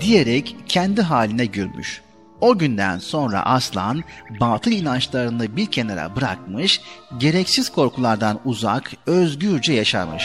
diyerek 0.00 0.56
kendi 0.68 1.02
haline 1.02 1.46
gülmüş. 1.46 2.00
O 2.40 2.58
günden 2.58 2.98
sonra 2.98 3.42
aslan 3.42 4.04
batıl 4.40 4.70
inançlarını 4.70 5.56
bir 5.56 5.66
kenara 5.66 6.16
bırakmış, 6.16 6.80
gereksiz 7.18 7.72
korkulardan 7.72 8.40
uzak, 8.44 8.92
özgürce 9.06 9.72
yaşamış. 9.72 10.24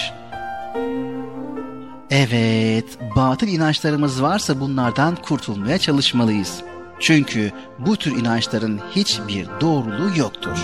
Evet, 2.18 2.86
batıl 3.16 3.48
inançlarımız 3.48 4.22
varsa 4.22 4.60
bunlardan 4.60 5.16
kurtulmaya 5.16 5.78
çalışmalıyız. 5.78 6.62
Çünkü 7.00 7.52
bu 7.80 7.98
tür 7.98 8.16
inançların 8.18 8.82
hiçbir 8.92 9.48
doğruluğu 9.62 10.18
yoktur. 10.18 10.58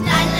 Yazıl 0.00 0.39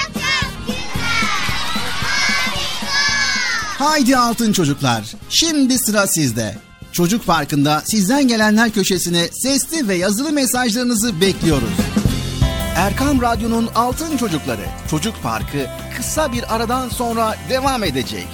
Haydi 3.81 4.17
altın 4.17 4.53
çocuklar, 4.53 5.03
şimdi 5.29 5.77
sıra 5.77 6.07
sizde. 6.07 6.57
Çocuk 6.91 7.25
Parkı'nda 7.25 7.81
sizden 7.85 8.27
gelenler 8.27 8.71
köşesine 8.71 9.27
sesli 9.27 9.87
ve 9.87 9.95
yazılı 9.95 10.31
mesajlarınızı 10.31 11.21
bekliyoruz. 11.21 11.69
Erkam 12.75 13.21
Radyo'nun 13.21 13.69
Altın 13.75 14.17
Çocukları 14.17 14.65
Çocuk 14.89 15.23
Parkı 15.23 15.67
kısa 15.97 16.33
bir 16.33 16.55
aradan 16.55 16.89
sonra 16.89 17.37
devam 17.49 17.83
edecek. 17.83 18.27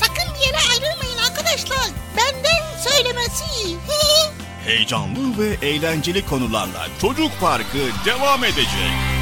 Sakın 0.00 0.34
bir 0.34 0.46
yere 0.46 0.58
ayrılmayın 0.70 1.18
arkadaşlar. 1.30 1.88
Benden 2.16 2.80
söylemesi. 2.90 3.44
Heyecanlı 4.64 5.38
ve 5.38 5.66
eğlenceli 5.66 6.26
konularla 6.26 6.86
Çocuk 7.00 7.30
Parkı 7.40 7.78
devam 8.06 8.44
edecek. 8.44 9.21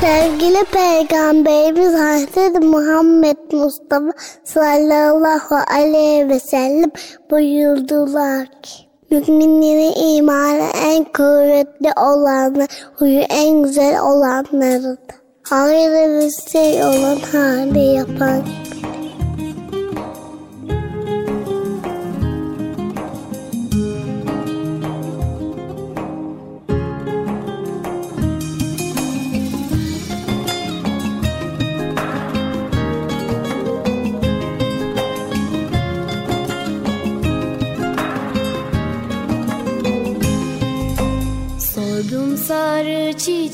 Sevgili 0.00 0.64
Peygamberimiz 0.64 1.94
Hazreti 1.94 2.60
Muhammed 2.60 3.36
Mustafa 3.52 4.12
sallallahu 4.44 5.54
aleyhi 5.74 6.28
ve 6.28 6.40
sellem 6.40 6.90
buyurdular 7.30 8.46
ki 8.62 8.88
Müminlerin 9.10 10.16
imanı 10.16 10.70
en 10.84 11.04
kuvvetli 11.04 11.92
olanlar, 11.96 12.68
huyu 12.98 13.20
en 13.20 13.62
güzel 13.62 14.00
olanlarıdır. 14.00 14.98
Hayırlı 15.42 16.26
bir 16.26 16.50
şey 16.50 16.84
olan 16.84 17.18
hali 17.32 17.84
yapan. 17.84 18.42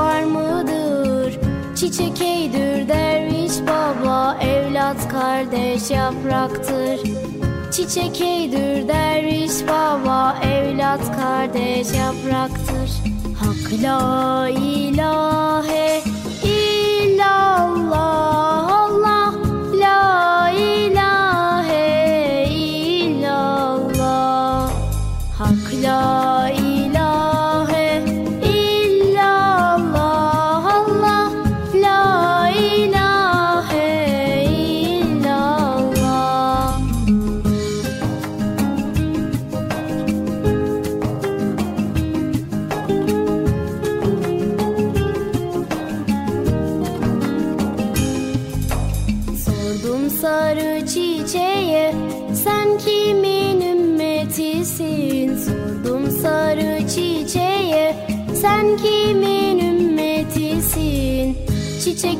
var 0.00 0.22
mıdır? 0.22 1.38
Çiçek 1.76 2.20
eydür 2.20 2.88
derviş 2.88 3.52
baba 3.66 4.36
Evlat 4.40 5.08
kardeş 5.08 5.90
yapraktır. 5.90 7.00
Çiçek 7.72 8.20
eydür 8.20 8.88
derviş 8.88 9.52
baba 9.68 10.36
Evlat 10.42 11.16
kardeş 11.16 11.88
yapraktır. 11.98 12.90
Hak 13.40 13.72
la 13.82 14.48
ilahe 14.48 16.02
illallah 16.44 17.92
Allah 18.82 19.34
La 19.74 20.50
ilahe 20.50 21.88
illallah. 22.50 24.00
Hak 25.38 25.64
la 25.84 26.50
ilahe 26.50 26.59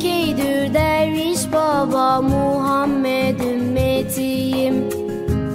Çiçek 0.00 0.12
eydür 0.14 0.74
derviş 0.74 1.52
baba 1.52 2.20
Muhammed 2.20 3.40
ümmetiyim. 3.40 4.88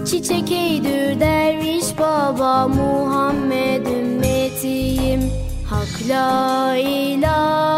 Çiçek 0.06 0.52
eydür 0.52 1.20
derviş 1.20 2.00
baba 2.00 2.68
Muhammed 2.68 3.86
ümmetiyim. 3.86 5.32
Hak 5.70 6.10
la 6.10 6.76
ilahe 6.76 7.75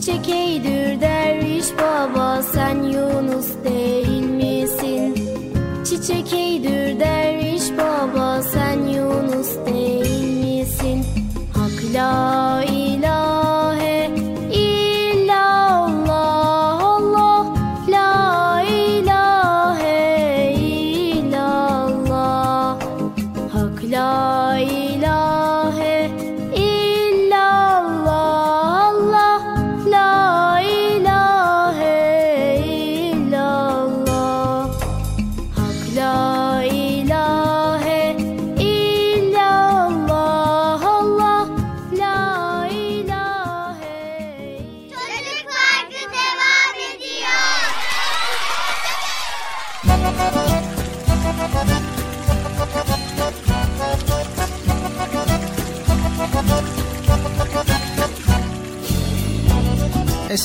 Çiçek 0.00 0.28
eydür 0.28 0.79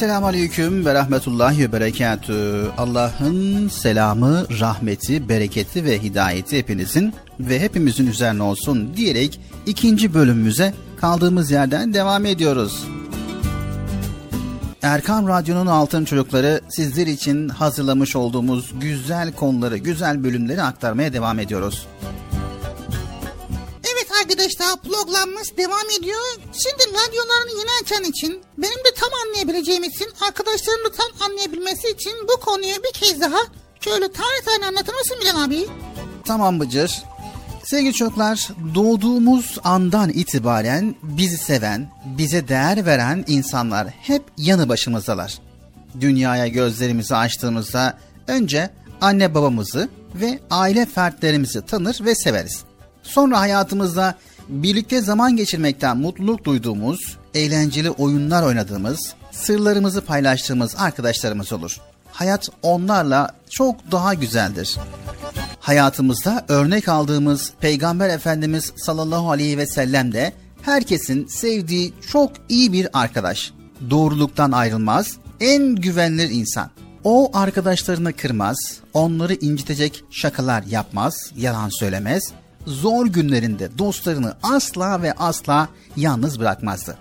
Esselamu 0.05 0.27
Aleyküm 0.27 0.85
ve 0.85 0.93
Rahmetullahi 0.93 1.59
ve 1.59 1.71
Berekatü. 1.71 2.67
Allah'ın 2.77 3.67
selamı, 3.67 4.45
rahmeti, 4.59 5.29
bereketi 5.29 5.85
ve 5.85 6.03
hidayeti 6.03 6.57
hepinizin 6.57 7.13
ve 7.39 7.59
hepimizin 7.59 8.07
üzerine 8.07 8.43
olsun 8.43 8.93
diyerek 8.97 9.39
ikinci 9.65 10.13
bölümümüze 10.13 10.73
kaldığımız 11.01 11.51
yerden 11.51 11.93
devam 11.93 12.25
ediyoruz. 12.25 12.87
Erkam 14.81 15.27
Radyo'nun 15.27 15.67
Altın 15.67 16.05
Çocukları 16.05 16.61
sizler 16.69 17.07
için 17.07 17.49
hazırlamış 17.49 18.15
olduğumuz 18.15 18.71
güzel 18.81 19.31
konuları, 19.31 19.77
güzel 19.77 20.23
bölümleri 20.23 20.61
aktarmaya 20.61 21.13
devam 21.13 21.39
ediyoruz. 21.39 21.87
Programımız 25.05 25.57
devam 25.57 25.89
ediyor. 25.99 26.21
Şimdi 26.53 26.83
radyolarını 26.93 27.59
yeni 27.59 27.69
açan 27.83 28.03
için 28.03 28.41
benim 28.57 28.77
de 28.77 28.93
tam 28.95 29.09
anlayabileceğim 29.25 29.83
için 29.83 30.07
arkadaşlarım 30.27 30.85
da 30.85 30.91
tam 30.91 31.29
anlayabilmesi 31.29 31.89
için 31.89 32.13
bu 32.23 32.39
konuyu 32.39 32.75
bir 32.83 32.99
kez 32.99 33.21
daha 33.21 33.37
şöyle 33.79 34.11
tane 34.11 34.41
tane 34.45 34.65
anlatır 34.65 34.93
mısın 34.93 35.17
Bilal 35.21 35.43
abi? 35.43 35.67
Tamam 36.25 36.59
Bıcır. 36.59 37.03
Sevgili 37.63 37.93
çocuklar, 37.93 38.49
doğduğumuz 38.75 39.57
andan 39.63 40.09
itibaren 40.09 40.95
bizi 41.03 41.37
seven, 41.37 41.89
bize 42.05 42.47
değer 42.47 42.85
veren 42.85 43.23
insanlar 43.27 43.87
hep 43.87 44.23
yanı 44.37 44.69
başımızdalar. 44.69 45.39
Dünyaya 46.01 46.47
gözlerimizi 46.47 47.15
açtığımızda 47.15 47.97
önce 48.27 48.69
anne 49.01 49.33
babamızı 49.33 49.89
ve 50.15 50.39
aile 50.49 50.85
fertlerimizi 50.85 51.65
tanır 51.65 51.97
ve 52.01 52.15
severiz. 52.15 52.63
Sonra 53.03 53.39
hayatımızda 53.39 54.15
birlikte 54.49 55.01
zaman 55.01 55.35
geçirmekten 55.35 55.97
mutluluk 55.97 56.43
duyduğumuz, 56.43 57.17
eğlenceli 57.33 57.89
oyunlar 57.89 58.43
oynadığımız, 58.43 59.13
sırlarımızı 59.31 60.01
paylaştığımız 60.01 60.75
arkadaşlarımız 60.77 61.53
olur. 61.53 61.77
Hayat 62.11 62.49
onlarla 62.61 63.35
çok 63.49 63.91
daha 63.91 64.13
güzeldir 64.13 64.77
hayatımızda 65.65 66.45
örnek 66.47 66.89
aldığımız 66.89 67.53
Peygamber 67.59 68.09
Efendimiz 68.09 68.73
sallallahu 68.75 69.31
aleyhi 69.31 69.57
ve 69.57 69.67
sellem 69.67 70.11
de 70.13 70.33
herkesin 70.61 71.25
sevdiği 71.25 71.93
çok 72.11 72.31
iyi 72.49 72.73
bir 72.73 72.87
arkadaş. 72.93 73.53
Doğruluktan 73.89 74.51
ayrılmaz, 74.51 75.17
en 75.39 75.75
güvenilir 75.75 76.29
insan. 76.29 76.69
O 77.03 77.31
arkadaşlarını 77.37 78.13
kırmaz, 78.13 78.57
onları 78.93 79.33
incitecek 79.33 80.03
şakalar 80.11 80.63
yapmaz, 80.63 81.31
yalan 81.35 81.69
söylemez. 81.79 82.23
Zor 82.65 83.05
günlerinde 83.05 83.77
dostlarını 83.77 84.35
asla 84.43 85.01
ve 85.01 85.13
asla 85.13 85.69
yalnız 85.97 86.39
bırakmazdı. 86.39 86.97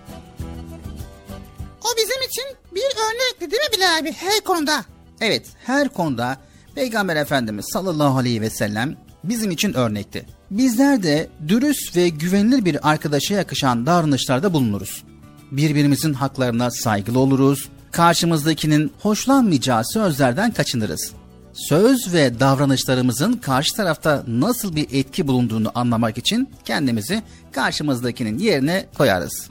O 1.81 1.89
bizim 1.97 2.23
için 2.29 2.45
bir 2.75 2.81
örnekti 2.81 3.51
değil 3.51 3.63
mi 3.63 3.77
Bilal 3.77 3.99
abi 3.99 4.13
her 4.13 4.41
konuda? 4.41 4.85
Evet, 5.21 5.47
her 5.67 5.89
konuda 5.89 6.37
Peygamber 6.75 7.17
Efendimiz 7.17 7.67
sallallahu 7.73 8.19
aleyhi 8.19 8.41
ve 8.41 8.51
sellem 8.51 8.97
bizim 9.25 9.51
için 9.51 9.75
örnekti. 9.75 10.27
Bizler 10.51 11.03
de 11.03 11.29
dürüst 11.49 11.97
ve 11.97 12.09
güvenilir 12.09 12.65
bir 12.65 12.91
arkadaşa 12.91 13.35
yakışan 13.35 13.87
davranışlarda 13.87 14.53
bulunuruz. 14.53 15.05
Birbirimizin 15.51 16.13
haklarına 16.13 16.71
saygılı 16.71 17.19
oluruz, 17.19 17.69
karşımızdakinin 17.91 18.93
hoşlanmayacağı 19.03 19.83
sözlerden 19.85 20.51
kaçınırız. 20.51 21.13
Söz 21.55 22.13
ve 22.13 22.41
davranışlarımızın 22.41 23.33
karşı 23.33 23.77
tarafta 23.77 24.25
nasıl 24.29 24.77
bir 24.77 24.87
etki 24.93 25.27
bulunduğunu 25.27 25.73
anlamak 25.75 26.19
için 26.19 26.49
kendimizi 26.65 27.23
karşımızdakinin 27.53 28.39
yerine 28.39 28.87
koyarız. 28.99 29.51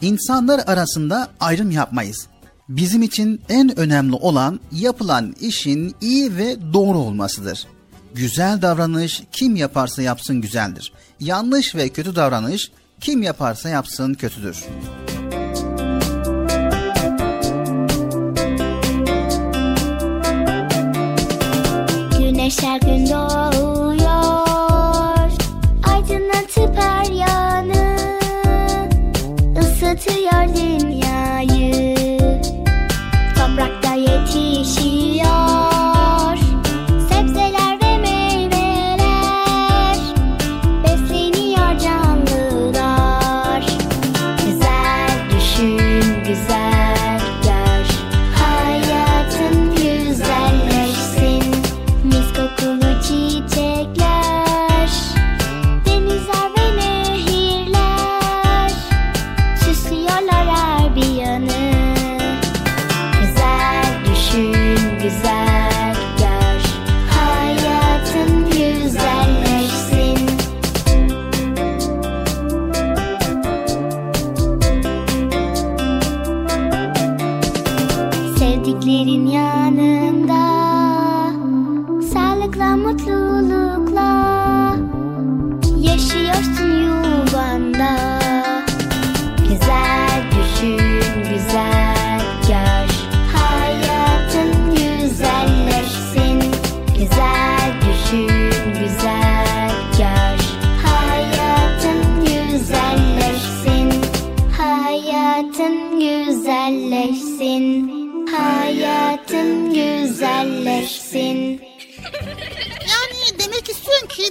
İnsanlar 0.00 0.60
arasında 0.66 1.28
ayrım 1.40 1.70
yapmayız. 1.70 2.26
Bizim 2.68 3.02
için 3.02 3.40
en 3.48 3.78
önemli 3.78 4.14
olan 4.14 4.60
yapılan 4.72 5.34
işin 5.40 5.94
iyi 6.00 6.36
ve 6.36 6.56
doğru 6.72 6.98
olmasıdır. 6.98 7.66
Güzel 8.14 8.62
davranış 8.62 9.22
kim 9.32 9.56
yaparsa 9.56 10.02
yapsın 10.02 10.40
güzeldir. 10.40 10.92
Yanlış 11.20 11.74
ve 11.74 11.88
kötü 11.88 12.16
davranış 12.16 12.70
kim 13.00 13.22
yaparsa 13.22 13.68
yapsın 13.68 14.14
kötüdür. 14.14 14.64
Güneş 22.44 22.62
her 22.62 22.80
gün 22.80 23.06
doğuyor. 23.06 24.44
Aydınlatıp 25.92 26.76
her 26.76 27.04
yanı 27.12 27.96
Isıtıyor 29.60 30.56
dünyayı 30.56 31.03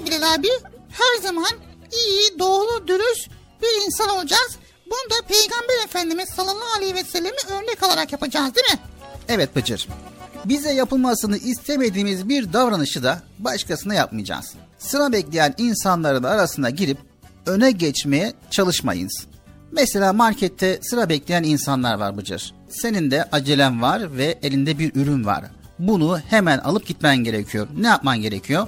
Bilal 0.01 0.33
abi 0.33 0.47
her 0.91 1.21
zaman 1.21 1.51
iyi, 1.91 2.39
doğru, 2.39 2.87
dürüst 2.87 3.29
bir 3.61 3.85
insan 3.85 4.09
olacağız. 4.09 4.57
Bunu 4.85 5.09
da 5.09 5.27
Peygamber 5.27 5.85
Efendimiz 5.85 6.29
sallallahu 6.29 6.77
aleyhi 6.77 6.95
ve 6.95 7.03
sellemi 7.03 7.37
örnek 7.49 7.83
alarak 7.83 8.11
yapacağız 8.11 8.55
değil 8.55 8.71
mi? 8.71 8.79
Evet 9.27 9.55
Bıcır. 9.55 9.87
Bize 10.45 10.73
yapılmasını 10.73 11.37
istemediğimiz 11.37 12.29
bir 12.29 12.53
davranışı 12.53 13.03
da 13.03 13.21
başkasına 13.39 13.93
yapmayacağız. 13.93 14.53
Sıra 14.79 15.11
bekleyen 15.11 15.53
insanların 15.57 16.23
arasına 16.23 16.69
girip 16.69 16.97
öne 17.45 17.71
geçmeye 17.71 18.33
çalışmayınız. 18.51 19.27
Mesela 19.71 20.13
markette 20.13 20.79
sıra 20.81 21.09
bekleyen 21.09 21.43
insanlar 21.43 21.95
var 21.95 22.17
Bıcır. 22.17 22.53
Senin 22.69 23.11
de 23.11 23.23
acelen 23.31 23.81
var 23.81 24.17
ve 24.17 24.39
elinde 24.43 24.79
bir 24.79 24.95
ürün 24.95 25.25
var. 25.25 25.43
Bunu 25.79 26.19
hemen 26.19 26.57
alıp 26.57 26.87
gitmen 26.87 27.17
gerekiyor. 27.17 27.67
Ne 27.77 27.87
yapman 27.87 28.21
gerekiyor? 28.21 28.67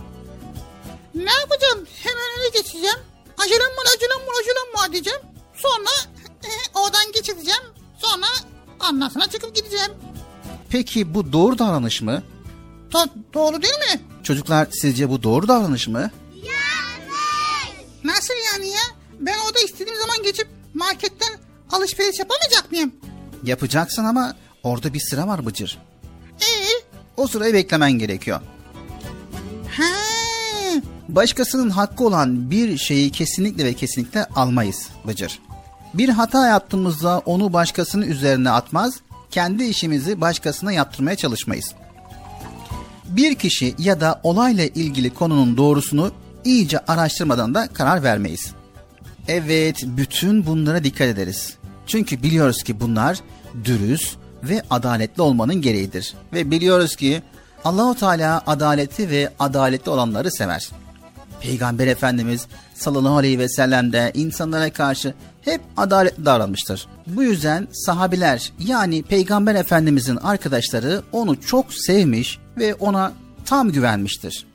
Ne 1.16 1.34
yapacağım? 1.34 1.88
Hemen 2.04 2.24
öne 2.40 2.50
geçeceğim. 2.54 2.98
Acelem 3.38 3.60
var, 3.62 3.86
acelem 3.96 4.28
var, 4.28 4.34
acelem 4.42 4.84
var 4.84 4.92
diyeceğim. 4.92 5.20
Sonra 5.56 5.90
oradan 6.74 7.12
geçeceğim. 7.14 7.64
Sonra 7.98 8.26
ondan 8.90 9.10
sonra 9.10 9.28
çıkıp 9.28 9.56
gideceğim. 9.56 9.92
Peki 10.70 11.14
bu 11.14 11.34
doğru 11.34 11.60
davranış 11.60 12.02
mı? 12.02 12.24
Do- 12.92 13.10
doğru 13.34 13.62
değil 13.62 13.74
mi? 13.74 14.02
Çocuklar 14.24 14.68
sizce 14.72 15.10
bu 15.10 15.24
doğru 15.24 15.48
davranış 15.48 15.88
mı? 15.88 16.12
Nasıl 18.04 18.34
yani 18.54 18.68
ya? 18.70 18.82
Ben 19.20 19.38
orada 19.48 19.60
istediğim 19.60 20.00
zaman 20.00 20.24
geçip 20.24 20.48
marketten 20.74 21.34
alışveriş 21.72 22.20
yapamayacak 22.20 22.72
mıyım? 22.72 22.96
Yapacaksın 23.44 24.04
ama 24.06 24.36
orada 24.64 24.94
bir 24.94 25.00
sıra 25.00 25.28
var 25.28 25.46
Bıcır. 25.46 25.78
Ee? 26.42 26.66
O 27.18 27.28
sırayı 27.28 27.54
beklemen 27.54 27.92
gerekiyor. 27.92 28.42
Başkasının 31.10 31.70
hakkı 31.70 32.06
olan 32.06 32.52
bir 32.52 32.78
şeyi 32.78 33.10
kesinlikle 33.10 33.66
ve 33.66 33.74
kesinlikle 33.74 34.26
almayız 34.26 34.90
Bıcır. 35.08 35.40
Bir 35.94 36.10
hata 36.10 36.48
yaptığımızda 36.48 37.22
onu 37.26 37.54
başkasının 37.54 38.08
üzerine 38.08 38.50
atmaz, 38.50 38.94
kendi 39.32 39.64
işimizi 39.64 40.22
başkasına 40.22 40.72
yaptırmaya 40.72 41.16
çalışmayız. 41.16 41.74
Bir 43.06 43.36
kişi 43.36 43.76
ya 43.80 44.02
da 44.02 44.20
olayla 44.24 44.66
ilgili 44.66 45.10
konunun 45.10 45.58
doğrusunu 45.58 46.12
iyice 46.46 46.80
araştırmadan 46.80 47.54
da 47.54 47.68
karar 47.68 48.04
vermeyiz. 48.04 48.52
Evet, 49.28 49.84
bütün 49.86 50.46
bunlara 50.46 50.84
dikkat 50.84 51.08
ederiz. 51.08 51.54
Çünkü 51.88 52.24
biliyoruz 52.24 52.64
ki 52.64 52.80
bunlar 52.80 53.20
dürüst 53.66 54.18
ve 54.44 54.62
adaletli 54.70 55.22
olmanın 55.22 55.62
gereğidir. 55.62 56.14
Ve 56.34 56.52
biliyoruz 56.52 56.96
ki 56.96 57.22
Allahu 57.66 57.96
Teala 57.96 58.44
adaleti 58.48 59.10
ve 59.10 59.30
adaletli 59.40 59.92
olanları 59.92 60.32
sever. 60.32 60.70
Peygamber 61.46 61.88
Efendimiz 61.88 62.48
sallallahu 62.76 63.18
aleyhi 63.18 63.40
ve 63.40 63.50
sellem 63.50 63.94
de 63.94 64.12
insanlara 64.14 64.74
karşı 64.74 65.14
hep 65.42 65.62
adaletli 65.78 66.26
davranmıştır. 66.26 66.88
Bu 67.08 67.24
yüzden 67.24 67.68
sahabiler 67.72 68.52
yani 68.60 69.04
Peygamber 69.04 69.56
Efendimizin 69.56 70.16
arkadaşları 70.16 71.02
onu 71.12 71.42
çok 71.42 71.74
sevmiş 71.74 72.40
ve 72.58 72.74
ona 72.74 73.14
tam 73.46 73.72
güvenmiştir. 73.72 74.46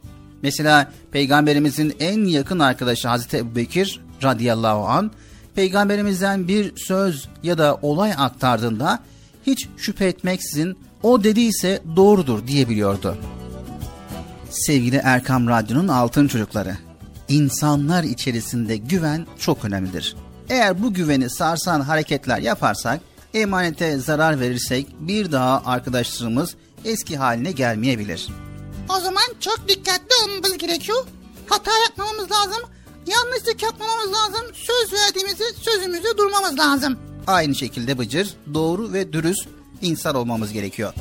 Mesela 0.42 0.92
Peygamberimizin 1.12 1.96
en 2.00 2.24
yakın 2.24 2.58
arkadaşı 2.58 3.08
Hazreti 3.08 3.36
Ebubekir 3.36 4.00
radıyallahu 4.22 4.86
an 4.86 5.10
Peygamberimizden 5.54 6.48
bir 6.48 6.72
söz 6.76 7.28
ya 7.42 7.58
da 7.58 7.78
olay 7.82 8.12
aktardığında 8.16 8.98
hiç 9.46 9.68
şüphe 9.76 10.06
etmeksizin 10.06 10.78
o 11.02 11.24
dediyse 11.24 11.82
doğrudur 11.96 12.46
diyebiliyordu. 12.46 13.16
Sevgili 14.50 15.00
Erkam 15.04 15.48
Radyo'nun 15.48 15.88
altın 15.88 16.28
çocukları, 16.28 16.76
insanlar 17.28 18.04
içerisinde 18.04 18.76
güven 18.76 19.26
çok 19.38 19.64
önemlidir. 19.64 20.16
Eğer 20.48 20.82
bu 20.82 20.94
güveni 20.94 21.30
sarsan 21.30 21.80
hareketler 21.80 22.38
yaparsak, 22.38 23.00
emanete 23.34 23.98
zarar 23.98 24.40
verirsek 24.40 24.86
bir 25.00 25.32
daha 25.32 25.62
arkadaşlarımız 25.64 26.54
eski 26.84 27.16
haline 27.16 27.52
gelmeyebilir. 27.52 28.28
O 28.88 29.00
zaman 29.00 29.22
çok 29.40 29.68
dikkatli 29.68 30.14
olmamız 30.24 30.58
gerekiyor. 30.58 31.04
Hata 31.46 31.70
yapmamamız 31.88 32.30
lazım. 32.30 32.62
Yanlışlık 33.06 33.62
yapmamamız 33.62 34.12
lazım. 34.12 34.46
Söz 34.54 34.92
verdiğimizi 34.92 35.44
sözümüzde 35.60 36.18
durmamız 36.18 36.58
lazım. 36.58 36.98
Aynı 37.26 37.54
şekilde 37.54 37.98
Bıcır, 37.98 38.34
doğru 38.54 38.92
ve 38.92 39.12
dürüst 39.12 39.48
insan 39.82 40.14
olmamız 40.14 40.52
gerekiyor. 40.52 40.92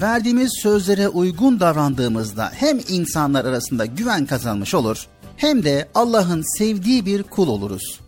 Verdiğimiz 0.00 0.52
sözlere 0.62 1.08
uygun 1.08 1.60
davrandığımızda 1.60 2.50
hem 2.54 2.80
insanlar 2.88 3.44
arasında 3.44 3.86
güven 3.86 4.26
kazanmış 4.26 4.74
olur 4.74 5.06
hem 5.36 5.64
de 5.64 5.88
Allah'ın 5.94 6.58
sevdiği 6.58 7.06
bir 7.06 7.22
kul 7.22 7.48
oluruz. 7.48 8.00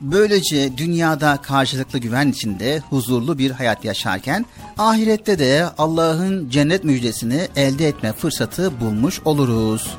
Böylece 0.00 0.76
dünyada 0.76 1.36
karşılıklı 1.42 1.98
güven 1.98 2.28
içinde 2.28 2.82
huzurlu 2.90 3.38
bir 3.38 3.50
hayat 3.50 3.84
yaşarken 3.84 4.46
ahirette 4.78 5.38
de 5.38 5.66
Allah'ın 5.78 6.50
cennet 6.50 6.84
müjdesini 6.84 7.48
elde 7.56 7.88
etme 7.88 8.12
fırsatı 8.12 8.80
bulmuş 8.80 9.20
oluruz. 9.24 9.96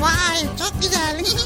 Vay 0.00 0.40
çok 0.58 0.82
güzel. 0.82 1.24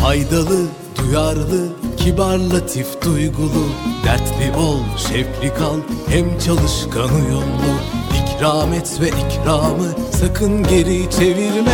Faydalı, 0.00 0.66
duyarlı, 0.96 1.68
kibar, 1.96 2.38
latif, 2.38 3.02
duygulu 3.04 3.68
Dertli 4.04 4.56
ol, 4.58 4.80
şevkli 5.08 5.54
kal, 5.54 5.80
hem 6.08 6.38
çalışkan 6.38 7.14
uyumlu 7.14 7.97
İkram 8.38 8.72
et 8.72 9.00
ve 9.00 9.08
ikramı 9.08 9.88
sakın 10.20 10.62
geri 10.62 11.10
çevirme. 11.10 11.72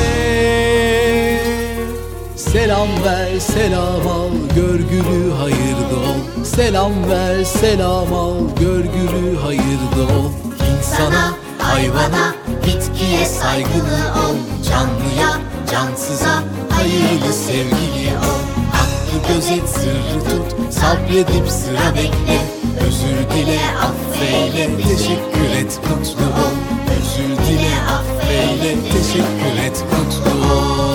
Selam 2.36 2.88
ver, 3.04 3.38
selam 3.38 4.08
al, 4.08 4.30
görgülü 4.54 5.32
hayırda 5.32 5.96
ol. 5.96 6.44
Selam 6.44 6.92
ver, 7.10 7.44
selam 7.44 8.14
al, 8.14 8.34
görgülü 8.60 9.36
hayırda 9.36 10.12
ol. 10.18 10.30
İnsana, 10.78 11.34
hayvana, 11.58 12.34
bitkiye 12.66 13.26
saygılı 13.26 13.98
ol. 14.26 14.36
Canlıya, 14.70 15.40
cansıza, 15.70 16.42
hayırlı 16.70 17.32
sevgili 17.32 18.16
ol. 18.18 18.40
Hakkı 18.72 19.32
gözet, 19.32 19.68
sırrı 19.68 20.24
tut, 20.30 20.74
sabredip 20.74 21.48
sıra 21.48 21.94
bekle 21.94 22.63
Özür 22.80 23.30
dile, 23.36 23.60
affeyle, 23.82 24.70
teşekkür 24.76 25.50
et, 25.58 25.80
mutlu 25.90 26.24
ol. 26.24 26.54
Özür 26.96 27.36
dile, 27.46 27.74
affeyle, 27.88 28.76
teşekkür 28.92 29.62
et, 29.66 29.84
mutlu 29.92 30.52
ol. 30.52 30.94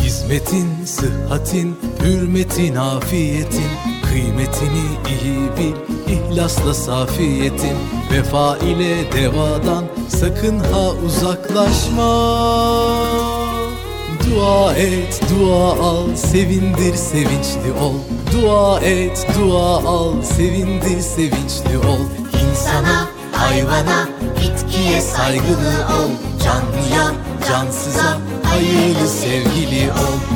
Hizmetin, 0.00 0.84
sıhhatin, 0.84 1.76
hürmetin, 2.06 2.74
afiyetin 2.74 3.70
Kıymetini 4.08 4.86
iyi 5.08 5.56
bil, 5.56 5.76
ihlasla 6.12 6.74
safiyetin 6.74 7.76
Vefa 8.12 8.58
ile 8.58 9.12
devadan 9.12 9.84
sakın 10.08 10.58
ha 10.58 10.90
uzaklaşma. 11.06 12.12
Dua 14.30 14.74
et, 14.74 15.20
dua 15.30 15.72
al, 15.72 16.16
sevindir, 16.16 16.94
sevinçli 16.94 17.72
ol. 17.82 17.94
Dua 18.32 18.80
et, 18.80 19.26
dua 19.38 19.76
al, 19.76 20.22
sevindir, 20.22 21.00
sevinçli 21.00 21.78
ol. 21.78 22.00
İnsana, 22.50 23.06
hayvana, 23.32 24.08
bitkiye 24.36 25.00
saygılı 25.00 25.86
ol. 25.98 26.10
Canlıya, 26.44 27.12
cansıza, 27.48 28.18
hayırlı 28.42 29.08
sevgili 29.08 29.90
ol 29.90 30.35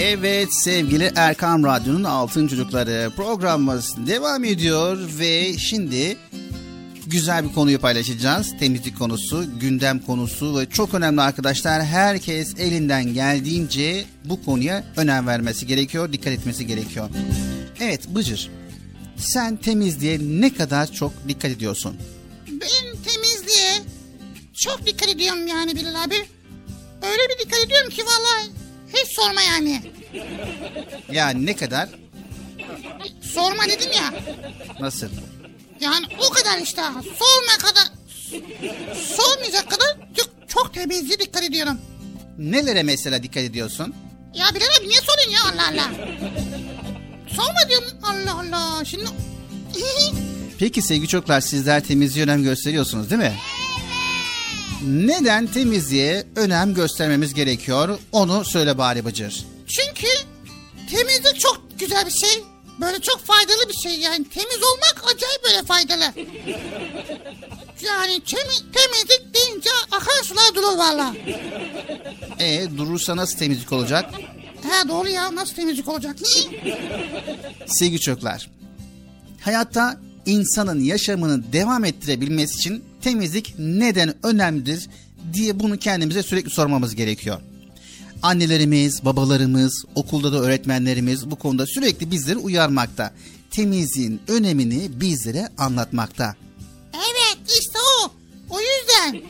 Evet 0.00 0.48
sevgili 0.54 1.12
Erkam 1.16 1.64
Radyo'nun 1.64 2.04
Altın 2.04 2.48
Çocukları 2.48 3.10
programımız 3.16 3.94
devam 4.06 4.44
ediyor 4.44 4.98
ve 5.18 5.58
şimdi 5.58 6.16
güzel 7.06 7.44
bir 7.48 7.54
konuyu 7.54 7.80
paylaşacağız. 7.80 8.58
Temizlik 8.60 8.98
konusu, 8.98 9.58
gündem 9.60 9.98
konusu 9.98 10.58
ve 10.58 10.70
çok 10.70 10.94
önemli 10.94 11.20
arkadaşlar. 11.20 11.84
Herkes 11.84 12.54
elinden 12.58 13.14
geldiğince 13.14 14.04
bu 14.24 14.44
konuya 14.44 14.84
önem 14.96 15.26
vermesi 15.26 15.66
gerekiyor, 15.66 16.12
dikkat 16.12 16.32
etmesi 16.32 16.66
gerekiyor. 16.66 17.08
Evet 17.80 18.08
Bıcır, 18.08 18.50
sen 19.16 19.56
temizliğe 19.56 20.18
ne 20.22 20.54
kadar 20.54 20.92
çok 20.92 21.12
dikkat 21.28 21.50
ediyorsun? 21.50 21.96
Ben 22.46 23.02
temizliğe 23.12 23.72
çok 24.54 24.86
dikkat 24.86 25.08
ediyorum 25.08 25.46
yani 25.46 25.76
Bilal 25.76 26.04
abi. 26.04 26.14
Öyle 27.02 27.22
bir 27.28 27.44
dikkat 27.44 27.60
ediyorum 27.64 27.90
ki 27.90 28.02
vallahi 28.02 28.57
hiç 28.94 29.14
sorma 29.14 29.42
yani. 29.42 29.82
Yani 31.12 31.46
ne 31.46 31.56
kadar? 31.56 31.88
Sorma 33.34 33.64
dedim 33.66 33.90
ya. 33.96 34.14
Nasıl? 34.80 35.08
Yani 35.80 36.06
o 36.28 36.30
kadar 36.30 36.58
işte. 36.58 36.82
Sorma 37.02 37.58
kadar. 37.58 37.84
Sormayacak 39.16 39.70
kadar 39.70 39.96
çok, 40.16 40.48
çok 40.48 40.74
temizliğe 40.74 41.18
dikkat 41.18 41.42
ediyorum. 41.42 41.80
Nelere 42.38 42.82
mesela 42.82 43.22
dikkat 43.22 43.42
ediyorsun? 43.42 43.94
Ya 44.34 44.46
Bilal 44.54 44.66
abi 44.80 44.88
niye 44.88 45.00
soruyorsun 45.00 45.30
ya 45.32 45.38
Allah 45.52 45.68
Allah. 45.72 45.90
Sorma 47.36 47.68
diyorum 47.68 47.88
Allah 48.02 48.40
Allah. 48.40 48.84
Şimdi 48.84 49.04
Peki 50.58 50.82
sevgili 50.82 51.08
çocuklar 51.08 51.40
sizler 51.40 51.84
temizliğe 51.84 52.24
önem 52.24 52.42
gösteriyorsunuz 52.42 53.10
değil 53.10 53.20
mi? 53.22 53.34
Neden 54.86 55.46
temizliğe 55.46 56.26
önem 56.36 56.74
göstermemiz 56.74 57.34
gerekiyor? 57.34 57.98
Onu 58.12 58.44
söyle 58.44 58.78
bari 58.78 59.04
Bıcır. 59.04 59.44
Çünkü 59.66 60.06
temizlik 60.90 61.40
çok 61.40 61.62
güzel 61.78 62.06
bir 62.06 62.10
şey. 62.10 62.42
Böyle 62.80 63.00
çok 63.00 63.24
faydalı 63.24 63.68
bir 63.68 63.74
şey 63.88 64.00
yani. 64.00 64.24
Temiz 64.28 64.56
olmak 64.72 65.04
acayip 65.14 65.44
böyle 65.44 65.62
faydalı. 65.62 66.04
Yani 67.86 68.12
temi- 68.26 68.72
temizlik 68.72 69.34
deyince 69.34 69.70
akan 69.90 70.22
sular 70.22 70.54
durur 70.54 70.78
valla. 70.78 71.14
E 72.38 72.68
durursa 72.76 73.16
nasıl 73.16 73.38
temizlik 73.38 73.72
olacak? 73.72 74.10
He 74.62 74.88
doğru 74.88 75.08
ya 75.08 75.34
nasıl 75.34 75.54
temizlik 75.54 75.88
olacak? 75.88 76.16
Sevgili 77.66 78.00
çocuklar. 78.00 78.50
Hayatta 79.40 80.00
insanın 80.26 80.80
yaşamını 80.80 81.52
devam 81.52 81.84
ettirebilmesi 81.84 82.54
için 82.58 82.84
temizlik 83.02 83.54
neden 83.58 84.14
önemlidir 84.22 84.88
diye 85.32 85.60
bunu 85.60 85.78
kendimize 85.78 86.22
sürekli 86.22 86.50
sormamız 86.50 86.94
gerekiyor. 86.94 87.40
Annelerimiz, 88.22 89.04
babalarımız, 89.04 89.84
okulda 89.94 90.32
da 90.32 90.36
öğretmenlerimiz 90.40 91.30
bu 91.30 91.36
konuda 91.36 91.66
sürekli 91.66 92.10
bizleri 92.10 92.36
uyarmakta. 92.36 93.12
Temizliğin 93.50 94.20
önemini 94.28 95.00
bizlere 95.00 95.48
anlatmakta. 95.58 96.36
evet 96.94 97.38
işte 97.60 97.78
o. 98.02 98.12
O 98.50 98.58
yüzden. 98.60 99.22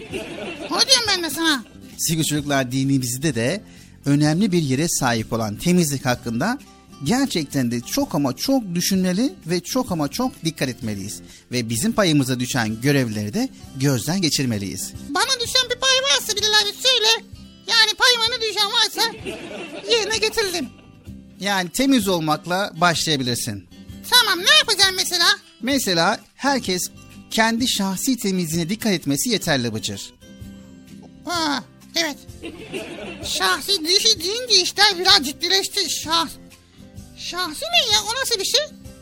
Onu 0.70 0.80
diyorum 0.80 1.06
ben 1.08 1.22
de 1.22 1.30
sana. 1.30 1.64
Sevgili 1.98 2.26
çocuklar 2.26 2.72
dinimizde 2.72 3.34
de 3.34 3.60
önemli 4.06 4.52
bir 4.52 4.62
yere 4.62 4.88
sahip 4.88 5.32
olan 5.32 5.56
temizlik 5.56 6.06
hakkında 6.06 6.58
gerçekten 7.04 7.70
de 7.70 7.80
çok 7.80 8.14
ama 8.14 8.36
çok 8.36 8.74
düşünmeli 8.74 9.32
ve 9.46 9.60
çok 9.60 9.92
ama 9.92 10.08
çok 10.08 10.44
dikkat 10.44 10.68
etmeliyiz. 10.68 11.20
Ve 11.52 11.68
bizim 11.68 11.92
payımıza 11.92 12.40
düşen 12.40 12.80
görevleri 12.80 13.34
de 13.34 13.48
gözden 13.76 14.22
geçirmeliyiz. 14.22 14.92
Bana 15.08 15.40
düşen 15.40 15.62
bir 15.70 15.80
pay 15.80 15.90
varsa 16.12 16.36
Bilal 16.36 16.62
abi 16.62 16.72
söyle. 16.72 17.24
Yani 17.66 17.94
payıma 17.98 18.36
ne 18.36 18.40
düşen 18.40 18.66
varsa 18.72 19.12
yerine 19.90 20.18
getiririm. 20.18 20.68
Yani 21.40 21.68
temiz 21.70 22.08
olmakla 22.08 22.72
başlayabilirsin. 22.74 23.68
Tamam 24.10 24.38
ne 24.38 24.56
yapacağım 24.58 24.94
mesela? 24.96 25.26
Mesela 25.62 26.20
herkes 26.34 26.82
kendi 27.30 27.68
şahsi 27.68 28.16
temizliğine 28.16 28.68
dikkat 28.70 28.92
etmesi 28.92 29.30
yeterli 29.30 29.74
Bıcır. 29.74 30.12
Ha, 31.24 31.64
evet. 31.96 32.16
Şahsi 33.24 33.84
dişi 33.88 34.20
deyince 34.20 34.62
işler 34.62 34.98
biraz 34.98 35.26
ciddileşti. 35.26 35.90
Şah, 35.90 36.28
şahsi 37.18 37.64
ne 37.64 37.92
ya? 37.92 37.98
O 38.02 38.20
nasıl 38.20 38.40
bir 38.40 38.44
şey? 38.44 38.60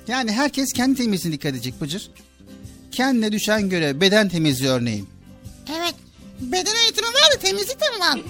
Yani 0.09 0.33
herkes 0.33 0.73
kendi 0.73 0.97
temizliğine 0.97 1.37
dikkat 1.39 1.53
edecek 1.53 1.81
Bıcır. 1.81 2.11
Kendine 2.93 3.33
düşen 3.33 3.69
görev 3.69 4.01
beden 4.01 4.29
temizliği 4.29 4.71
örneğin. 4.71 5.09
Evet. 5.79 5.95
Beden 6.41 6.77
eğitimi 6.85 7.09
var 7.09 7.35
da 7.35 7.39
temizlik 7.39 7.81
de 7.81 7.85
mi 7.85 8.01
var? 8.01 8.21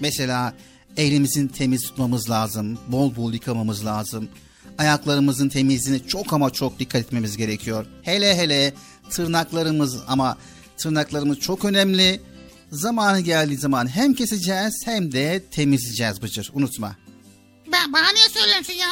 Mesela 0.00 0.54
elimizin 0.96 1.48
temiz 1.48 1.82
tutmamız 1.82 2.30
lazım. 2.30 2.78
Bol 2.88 3.16
bol 3.16 3.32
yıkamamız 3.32 3.84
lazım. 3.84 4.28
Ayaklarımızın 4.78 5.48
temizliğine 5.48 6.06
çok 6.06 6.32
ama 6.32 6.50
çok 6.50 6.78
dikkat 6.78 7.02
etmemiz 7.02 7.36
gerekiyor. 7.36 7.86
Hele 8.02 8.36
hele 8.36 8.74
tırnaklarımız 9.10 9.96
ama 10.08 10.38
tırnaklarımız 10.76 11.38
çok 11.38 11.64
önemli. 11.64 12.20
Zamanı 12.72 13.20
geldiği 13.20 13.56
zaman 13.56 13.86
hem 13.86 14.14
keseceğiz 14.14 14.74
hem 14.84 15.12
de 15.12 15.42
temizleyeceğiz 15.50 16.22
Bıcır. 16.22 16.50
Unutma. 16.54 16.96
Ben, 17.72 17.92
bana 17.92 18.08
niye 18.12 18.28
söylüyorsun 18.28 18.72
ya? 18.72 18.88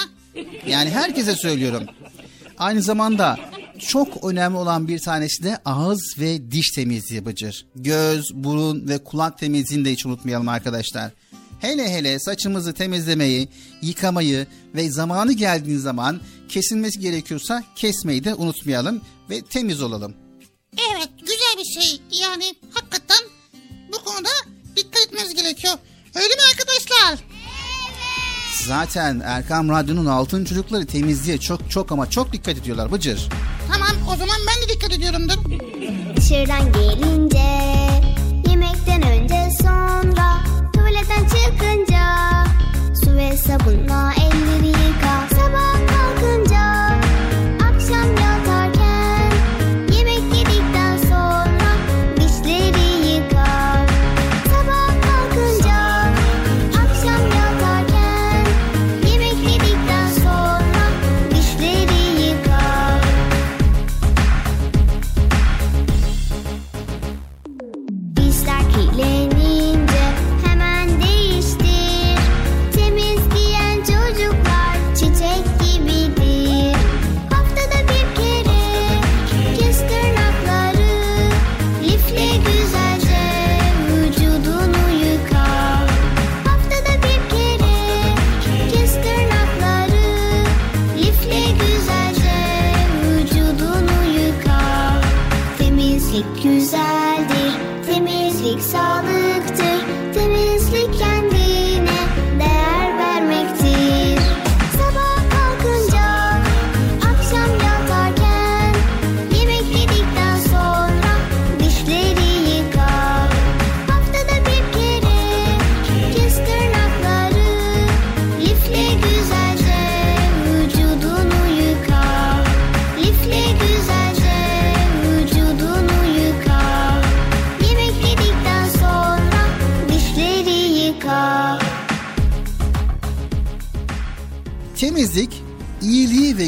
Yani 0.66 0.90
herkese 0.90 1.34
söylüyorum. 1.34 1.84
Aynı 2.58 2.82
zamanda 2.82 3.38
çok 3.78 4.24
önemli 4.24 4.56
olan 4.56 4.88
bir 4.88 4.98
tanesi 4.98 5.42
de 5.42 5.58
ağız 5.64 6.14
ve 6.18 6.50
diş 6.50 6.70
temizliği 6.70 7.26
Bıcır. 7.26 7.66
Göz, 7.76 8.24
burun 8.34 8.88
ve 8.88 9.04
kulak 9.04 9.38
temizliğini 9.38 9.84
de 9.84 9.92
hiç 9.92 10.06
unutmayalım 10.06 10.48
arkadaşlar. 10.48 11.10
Hele 11.60 11.90
hele 11.90 12.18
saçımızı 12.18 12.74
temizlemeyi, 12.74 13.48
yıkamayı 13.82 14.46
ve 14.74 14.90
zamanı 14.90 15.32
geldiği 15.32 15.78
zaman 15.78 16.20
kesilmesi 16.48 17.00
gerekiyorsa 17.00 17.64
kesmeyi 17.76 18.24
de 18.24 18.34
unutmayalım 18.34 19.02
ve 19.30 19.42
temiz 19.42 19.82
olalım. 19.82 20.14
Evet 20.90 21.08
güzel 21.20 21.54
bir 21.58 21.80
şey. 21.80 22.00
Yani 22.20 22.54
hakikaten 22.70 23.18
bu 23.92 24.04
konuda 24.04 24.28
dikkat 24.76 25.02
etmemiz 25.06 25.34
gerekiyor. 25.34 25.74
Öyle 26.14 26.34
mi 26.34 26.40
arkadaşlar? 26.52 27.35
Zaten 28.64 29.20
Erkam 29.24 29.68
Radyo'nun 29.68 30.06
altın 30.06 30.44
çocukları 30.44 30.86
temizliğe 30.86 31.38
çok 31.38 31.70
çok 31.70 31.92
ama 31.92 32.10
çok 32.10 32.32
dikkat 32.32 32.56
ediyorlar 32.58 32.92
Bıcır. 32.92 33.28
Tamam 33.72 33.88
o 34.08 34.16
zaman 34.16 34.36
ben 34.48 34.68
de 34.68 34.74
dikkat 34.74 34.92
ediyorumdur. 34.92 35.34
Dışarıdan 36.16 36.72
gelince 36.72 37.46
Yemekten 38.50 39.02
önce 39.02 39.48
sonra 39.62 40.44
Tuvaletten 40.72 41.24
çıkınca 41.24 42.16
Su 43.04 43.16
ve 43.16 43.36
sabunla 43.36 44.12
elleri 44.20 44.68
yıka 44.68 45.28
Sabah 45.30 45.72
kalkınca 45.88 46.85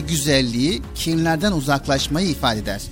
güzelliği, 0.09 0.83
kirlerden 0.95 1.53
uzaklaşmayı 1.53 2.29
ifade 2.29 2.61
eder. 2.61 2.83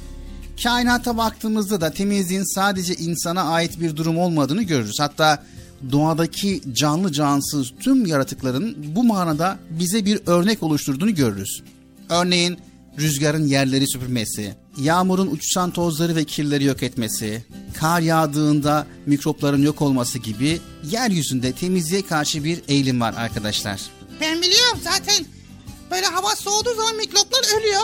Kainata 0.63 1.17
baktığımızda 1.17 1.81
da 1.81 1.91
temizliğin 1.91 2.55
sadece 2.55 2.95
insana 2.95 3.43
ait 3.43 3.81
bir 3.81 3.97
durum 3.97 4.19
olmadığını 4.19 4.63
görürüz. 4.63 5.01
Hatta 5.01 5.43
doğadaki 5.93 6.63
canlı 6.73 7.13
cansız 7.13 7.73
tüm 7.81 8.07
yaratıkların 8.07 8.77
bu 8.97 9.05
manada 9.05 9.59
bize 9.71 10.05
bir 10.05 10.21
örnek 10.27 10.63
oluşturduğunu 10.63 11.15
görürüz. 11.15 11.63
Örneğin 12.11 12.59
rüzgarın 12.99 13.47
yerleri 13.47 13.89
süpürmesi, 13.89 14.55
yağmurun 14.79 15.31
uçuşan 15.31 15.71
tozları 15.71 16.17
ve 16.17 16.25
kirleri 16.25 16.65
yok 16.65 16.83
etmesi, 16.83 17.45
kar 17.75 18.01
yağdığında 18.01 18.87
mikropların 19.07 19.63
yok 19.63 19.83
olması 19.83 20.19
gibi 20.19 20.61
yeryüzünde 20.91 21.53
temizliğe 21.53 22.07
karşı 22.07 22.45
bir 22.45 22.63
eğilim 22.69 23.01
var 23.01 23.15
arkadaşlar. 23.17 23.81
Ben 24.21 24.43
biliyorum 24.43 24.79
zaten. 24.85 25.36
Böyle 25.91 26.07
hava 26.07 26.37
soğuduğu 26.37 26.75
zaman 26.75 26.97
mikroplar 26.97 27.59
ölüyor. 27.59 27.83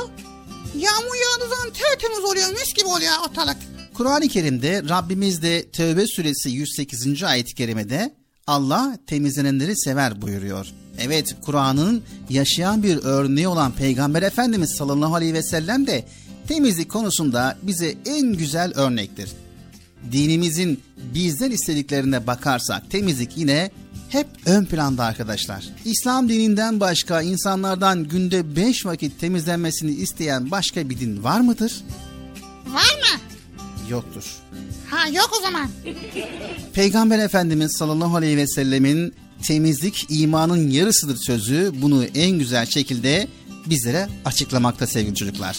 Yağmur 0.76 1.14
yağdığı 1.14 1.50
zaman 1.50 1.70
tertemiz 1.72 2.24
oluyor. 2.24 2.50
Mis 2.50 2.74
gibi 2.74 2.86
oluyor 2.86 3.12
ortalık. 3.28 3.56
Kur'an-ı 3.94 4.28
Kerim'de 4.28 4.82
Rabbimiz 4.88 5.42
de 5.42 5.70
Tevbe 5.70 6.06
suresi 6.06 6.50
108. 6.50 7.22
ayet-i 7.22 7.54
kerimede 7.54 8.14
Allah 8.46 8.98
temizlenenleri 9.06 9.76
sever 9.76 10.22
buyuruyor. 10.22 10.66
Evet 11.00 11.36
Kur'an'ın 11.42 12.02
yaşayan 12.30 12.82
bir 12.82 12.96
örneği 13.02 13.48
olan 13.48 13.72
Peygamber 13.72 14.22
Efendimiz 14.22 14.70
sallallahu 14.70 15.14
aleyhi 15.14 15.34
ve 15.34 15.42
sellem 15.42 15.86
de 15.86 16.04
temizlik 16.48 16.90
konusunda 16.90 17.58
bize 17.62 17.94
en 18.06 18.32
güzel 18.32 18.72
örnektir. 18.74 19.32
Dinimizin 20.12 20.80
bizden 20.96 21.50
istediklerine 21.50 22.26
bakarsak 22.26 22.90
temizlik 22.90 23.36
yine 23.36 23.70
hep 24.12 24.26
ön 24.46 24.64
planda 24.64 25.04
arkadaşlar. 25.04 25.64
İslam 25.84 26.28
dininden 26.28 26.80
başka 26.80 27.22
insanlardan 27.22 28.04
günde 28.04 28.56
beş 28.56 28.86
vakit 28.86 29.20
temizlenmesini 29.20 29.90
isteyen 29.90 30.50
başka 30.50 30.90
bir 30.90 31.00
din 31.00 31.24
var 31.24 31.40
mıdır? 31.40 31.84
Var 32.66 32.80
mı? 32.80 33.20
Yoktur. 33.90 34.24
Ha 34.90 35.08
yok 35.08 35.30
o 35.38 35.42
zaman. 35.42 35.68
Peygamber 36.74 37.18
Efendimiz 37.18 37.76
sallallahu 37.78 38.16
aleyhi 38.16 38.36
ve 38.36 38.46
sellemin 38.46 39.14
temizlik 39.42 40.06
imanın 40.08 40.70
yarısıdır 40.70 41.16
sözü 41.16 41.72
bunu 41.74 42.04
en 42.04 42.38
güzel 42.38 42.66
şekilde 42.66 43.28
bizlere 43.66 44.08
açıklamakta 44.24 44.86
sevgili 44.86 45.14
çocuklar. 45.14 45.58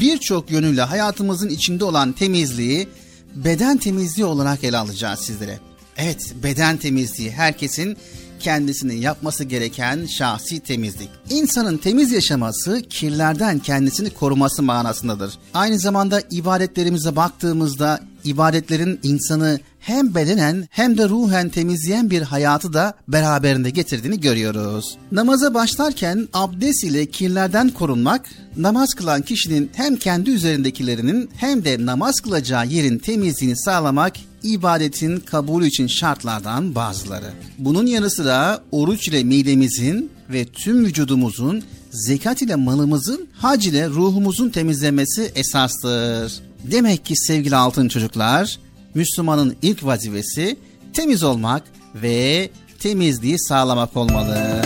Birçok 0.00 0.50
yönüyle 0.50 0.82
hayatımızın 0.82 1.48
içinde 1.48 1.84
olan 1.84 2.12
temizliği 2.12 2.88
beden 3.34 3.76
temizliği 3.76 4.26
olarak 4.26 4.64
ele 4.64 4.78
alacağız 4.78 5.20
sizlere. 5.20 5.67
Evet 5.98 6.34
beden 6.42 6.76
temizliği 6.76 7.30
herkesin 7.30 7.96
kendisini 8.40 9.00
yapması 9.00 9.44
gereken 9.44 10.06
şahsi 10.06 10.60
temizlik. 10.60 11.08
İnsanın 11.30 11.76
temiz 11.76 12.12
yaşaması 12.12 12.82
kirlerden 12.82 13.58
kendisini 13.58 14.10
koruması 14.10 14.62
manasındadır. 14.62 15.34
Aynı 15.54 15.78
zamanda 15.78 16.22
ibadetlerimize 16.30 17.16
baktığımızda 17.16 18.00
ibadetlerin 18.28 19.00
insanı 19.02 19.60
hem 19.80 20.14
bedenen 20.14 20.68
hem 20.70 20.98
de 20.98 21.08
ruhen 21.08 21.48
temizleyen 21.48 22.10
bir 22.10 22.22
hayatı 22.22 22.72
da 22.72 22.94
beraberinde 23.08 23.70
getirdiğini 23.70 24.20
görüyoruz. 24.20 24.98
Namaza 25.12 25.54
başlarken 25.54 26.28
abdest 26.32 26.84
ile 26.84 27.06
kirlerden 27.06 27.70
korunmak, 27.70 28.30
namaz 28.56 28.94
kılan 28.94 29.22
kişinin 29.22 29.70
hem 29.74 29.96
kendi 29.96 30.30
üzerindekilerinin 30.30 31.30
hem 31.36 31.64
de 31.64 31.86
namaz 31.86 32.20
kılacağı 32.20 32.66
yerin 32.66 32.98
temizliğini 32.98 33.56
sağlamak 33.56 34.12
ibadetin 34.42 35.20
kabulü 35.20 35.66
için 35.66 35.86
şartlardan 35.86 36.74
bazıları. 36.74 37.32
Bunun 37.58 37.86
yanı 37.86 38.10
sıra 38.10 38.60
oruç 38.70 39.08
ile 39.08 39.24
midemizin 39.24 40.10
ve 40.32 40.44
tüm 40.44 40.84
vücudumuzun, 40.84 41.62
zekat 41.90 42.42
ile 42.42 42.56
malımızın, 42.56 43.28
hac 43.32 43.66
ile 43.66 43.88
ruhumuzun 43.88 44.50
temizlenmesi 44.50 45.32
esastır. 45.34 46.47
Demek 46.64 47.04
ki 47.04 47.14
sevgili 47.16 47.56
altın 47.56 47.88
çocuklar, 47.88 48.58
Müslümanın 48.94 49.56
ilk 49.62 49.84
vazifesi 49.84 50.56
temiz 50.92 51.22
olmak 51.22 51.62
ve 51.94 52.50
temizliği 52.78 53.38
sağlamak 53.38 53.96
olmalı. 53.96 54.62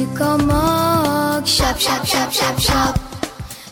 Yıkamak 0.00 1.48
şap 1.48 1.80
şap 1.80 2.06
şap 2.06 2.32
şap 2.32 2.60
şap. 2.60 2.98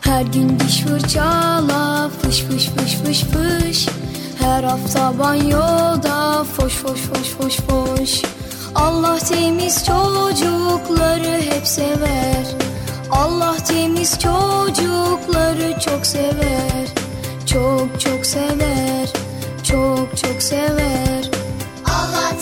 Her 0.01 0.23
gün 0.23 0.61
diş 0.61 0.81
fırçala 0.81 2.11
fış 2.23 2.41
fış 2.41 2.69
fış 2.69 2.95
fış 2.95 3.21
fış. 3.21 3.89
Her 4.41 4.65
hafta 4.65 5.19
banyoda 5.19 6.45
foş 6.45 6.73
foş 6.73 7.01
foş 7.01 7.29
foş 7.29 7.57
foş. 7.57 8.23
Allah 8.75 9.19
temiz 9.19 9.87
çocukları 9.87 11.43
hep 11.51 11.67
sever. 11.67 12.47
Allah 13.11 13.57
temiz 13.69 14.13
çocukları 14.13 15.81
çok 15.81 16.07
sever. 16.07 16.87
Çok 17.47 18.01
çok 18.01 18.27
sever. 18.27 19.09
Çok 19.63 20.17
çok 20.17 20.43
sever. 20.43 21.31
Allah 21.85 22.42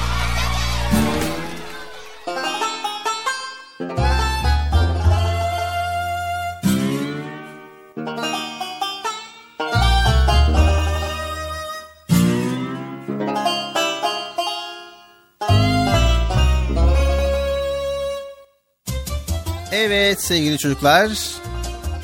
Evet 19.71 20.21
sevgili 20.21 20.57
çocuklar. 20.57 21.11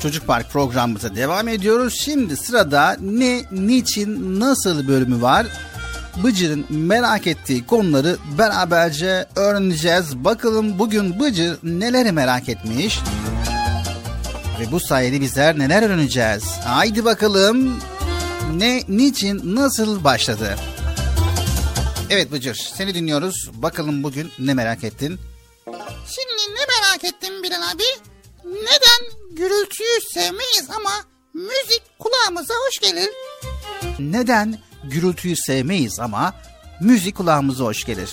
Çocuk 0.02 0.26
Park 0.26 0.50
programımıza 0.50 1.14
devam 1.14 1.48
ediyoruz. 1.48 1.94
Şimdi 2.00 2.36
sırada 2.36 2.96
ne, 3.00 3.44
niçin, 3.52 4.40
nasıl 4.40 4.88
bölümü 4.88 5.22
var. 5.22 5.46
Bıcır'ın 6.24 6.66
merak 6.68 7.26
ettiği 7.26 7.66
konuları 7.66 8.16
beraberce 8.38 9.26
öğreneceğiz. 9.36 10.16
Bakalım 10.16 10.78
bugün 10.78 11.20
Bıcır 11.20 11.58
neleri 11.62 12.12
merak 12.12 12.48
etmiş. 12.48 13.00
Ve 14.60 14.72
bu 14.72 14.80
sayede 14.80 15.20
bizler 15.20 15.58
neler 15.58 15.82
öğreneceğiz. 15.82 16.44
Haydi 16.64 17.04
bakalım. 17.04 17.80
Ne, 18.56 18.82
niçin, 18.88 19.56
nasıl 19.56 20.04
başladı? 20.04 20.56
Evet 22.10 22.32
Bıcır 22.32 22.54
seni 22.54 22.94
dinliyoruz. 22.94 23.50
Bakalım 23.54 24.02
bugün 24.02 24.30
ne 24.38 24.54
merak 24.54 24.84
ettin? 24.84 25.20
Merak 27.02 27.14
ettim 27.14 27.42
Bilal 27.42 27.62
abi? 27.72 27.82
Neden 28.44 29.36
gürültüyü 29.36 30.00
sevmeyiz 30.14 30.70
ama 30.76 30.90
müzik 31.34 31.82
kulağımıza 31.98 32.54
hoş 32.66 32.78
gelir? 32.78 33.08
Neden 33.98 34.58
gürültüyü 34.84 35.36
sevmeyiz 35.36 36.00
ama 36.00 36.34
müzik 36.80 37.16
kulağımıza 37.16 37.64
hoş 37.64 37.84
gelir? 37.84 38.10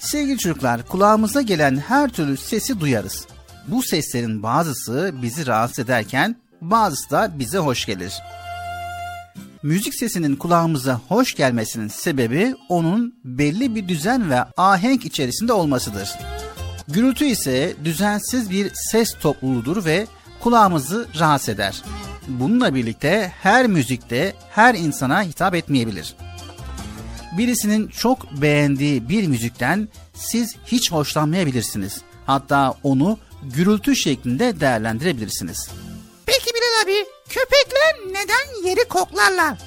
Sevgili 0.00 0.38
çocuklar, 0.38 0.88
kulağımıza 0.88 1.42
gelen 1.42 1.76
her 1.76 2.10
türlü 2.10 2.36
sesi 2.36 2.80
duyarız. 2.80 3.26
Bu 3.68 3.82
seslerin 3.82 4.42
bazısı 4.42 5.10
bizi 5.22 5.46
rahatsız 5.46 5.78
ederken 5.78 6.36
bazısı 6.60 7.10
da 7.10 7.38
bize 7.38 7.58
hoş 7.58 7.86
gelir. 7.86 8.14
Müzik 9.62 9.94
sesinin 9.94 10.36
kulağımıza 10.36 11.00
hoş 11.08 11.34
gelmesinin 11.34 11.88
sebebi 11.88 12.54
onun 12.68 13.14
belli 13.24 13.74
bir 13.74 13.88
düzen 13.88 14.30
ve 14.30 14.44
ahenk 14.56 15.04
içerisinde 15.04 15.52
olmasıdır. 15.52 16.10
Gürültü 16.88 17.24
ise 17.24 17.74
düzensiz 17.84 18.50
bir 18.50 18.70
ses 18.74 19.14
topluluğudur 19.20 19.84
ve 19.84 20.06
kulağımızı 20.40 21.08
rahatsız 21.18 21.48
eder. 21.48 21.82
Bununla 22.28 22.74
birlikte 22.74 23.32
her 23.42 23.66
müzikte 23.66 24.34
her 24.50 24.74
insana 24.74 25.22
hitap 25.22 25.54
etmeyebilir. 25.54 26.14
Birisinin 27.38 27.88
çok 27.88 28.32
beğendiği 28.32 29.08
bir 29.08 29.26
müzikten 29.26 29.88
siz 30.14 30.56
hiç 30.66 30.92
hoşlanmayabilirsiniz. 30.92 32.00
Hatta 32.26 32.74
onu 32.82 33.18
gürültü 33.42 33.96
şeklinde 33.96 34.60
değerlendirebilirsiniz. 34.60 35.68
Peki 36.26 36.46
Bilal 36.46 36.84
abi 36.84 37.06
köpekler 37.28 37.94
neden 38.12 38.68
yeri 38.68 38.88
koklarlar? 38.88 39.58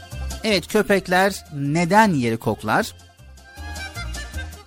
Evet 0.44 0.68
köpekler 0.68 1.46
neden 1.54 2.14
yeri 2.14 2.38
koklar? 2.38 2.94